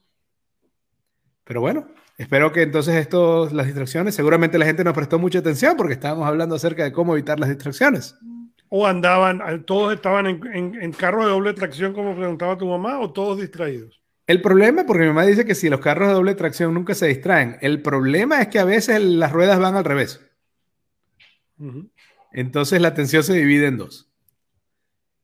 [1.45, 1.87] Pero bueno,
[2.19, 6.27] Espero que entonces esto, las distracciones, seguramente la gente nos prestó mucha atención porque estábamos
[6.27, 8.17] hablando acerca de cómo evitar las distracciones.
[8.69, 13.13] O andaban, todos estaban en, en, carros de doble tracción, como preguntaba tu mamá, o
[13.13, 14.01] todos distraídos.
[14.27, 17.07] El problema, porque mi mamá dice que si los carros de doble tracción nunca se
[17.07, 20.21] distraen, el problema es que a veces las ruedas van al revés.
[22.33, 24.11] Entonces la atención se divide en dos.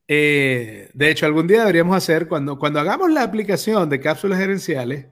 [0.09, 5.07] Eh, de hecho, algún día deberíamos hacer, cuando, cuando hagamos la aplicación de cápsulas gerenciales,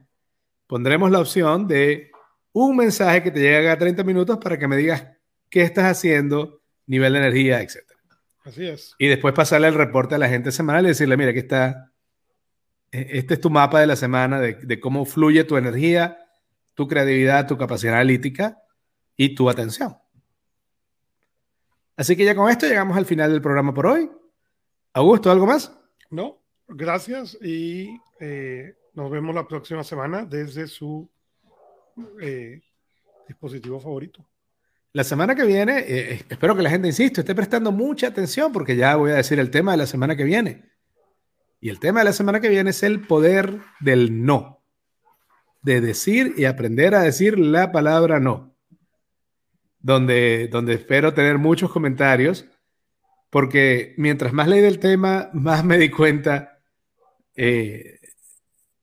[0.66, 2.10] pondremos la opción de
[2.52, 5.06] un mensaje que te llegue a 30 minutos para que me digas
[5.50, 7.78] qué estás haciendo, nivel de energía, etc.
[8.44, 8.94] Así es.
[8.98, 11.92] Y después pasarle el reporte a la gente semanal y decirle, mira, aquí está,
[12.90, 16.18] e, este es tu mapa de la semana de, cómo fluye tu energía,
[16.74, 18.62] tu creatividad, tu capacidad analítica
[19.16, 19.96] y tu atención.
[21.96, 24.10] Así que ya con esto llegamos al final del programa por hoy.
[24.92, 25.76] Augusto, ¿algo más?
[26.10, 31.08] No, gracias y eh, nos vemos la próxima semana desde su
[32.20, 32.60] eh,
[33.28, 34.26] dispositivo favorito.
[34.92, 38.74] La semana que viene, eh, espero que la gente, insisto, esté prestando mucha atención porque
[38.74, 40.64] ya voy a decir el tema de la semana que viene.
[41.60, 44.62] Y el tema de la semana que viene es el poder del no.
[45.60, 48.56] De decir y aprender a decir la palabra no.
[49.78, 52.46] Donde, donde espero tener muchos comentarios
[53.28, 56.60] porque mientras más leí del tema, más me di cuenta
[57.34, 57.95] eh,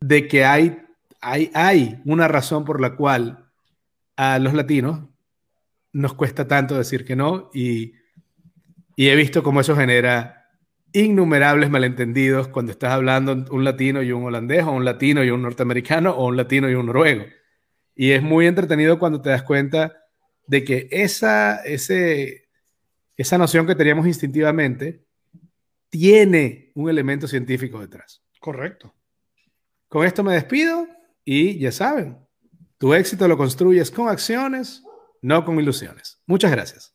[0.05, 0.85] de que hay,
[1.21, 3.49] hay, hay una razón por la cual
[4.17, 5.07] a los latinos
[5.93, 7.93] nos cuesta tanto decir que no y,
[8.97, 10.49] he visto cómo eso genera
[10.91, 15.41] innumerables malentendidos cuando estás hablando un latino y un holandés o un latino y un
[15.41, 17.23] norteamericano o un latino y un noruego.
[17.95, 20.03] Y es muy entretenido cuando te das cuenta
[20.47, 22.49] de que esa, ese,
[23.15, 25.05] esa noción que teníamos instintivamente
[25.89, 28.21] tiene un elemento científico detrás.
[28.41, 28.93] Correcto.
[29.93, 30.87] Con esto me despido
[31.23, 32.17] y ya saben,
[32.79, 34.81] tu éxito lo construyes con acciones,
[35.21, 36.19] no con ilusiones.
[36.25, 36.92] Muchas gracias.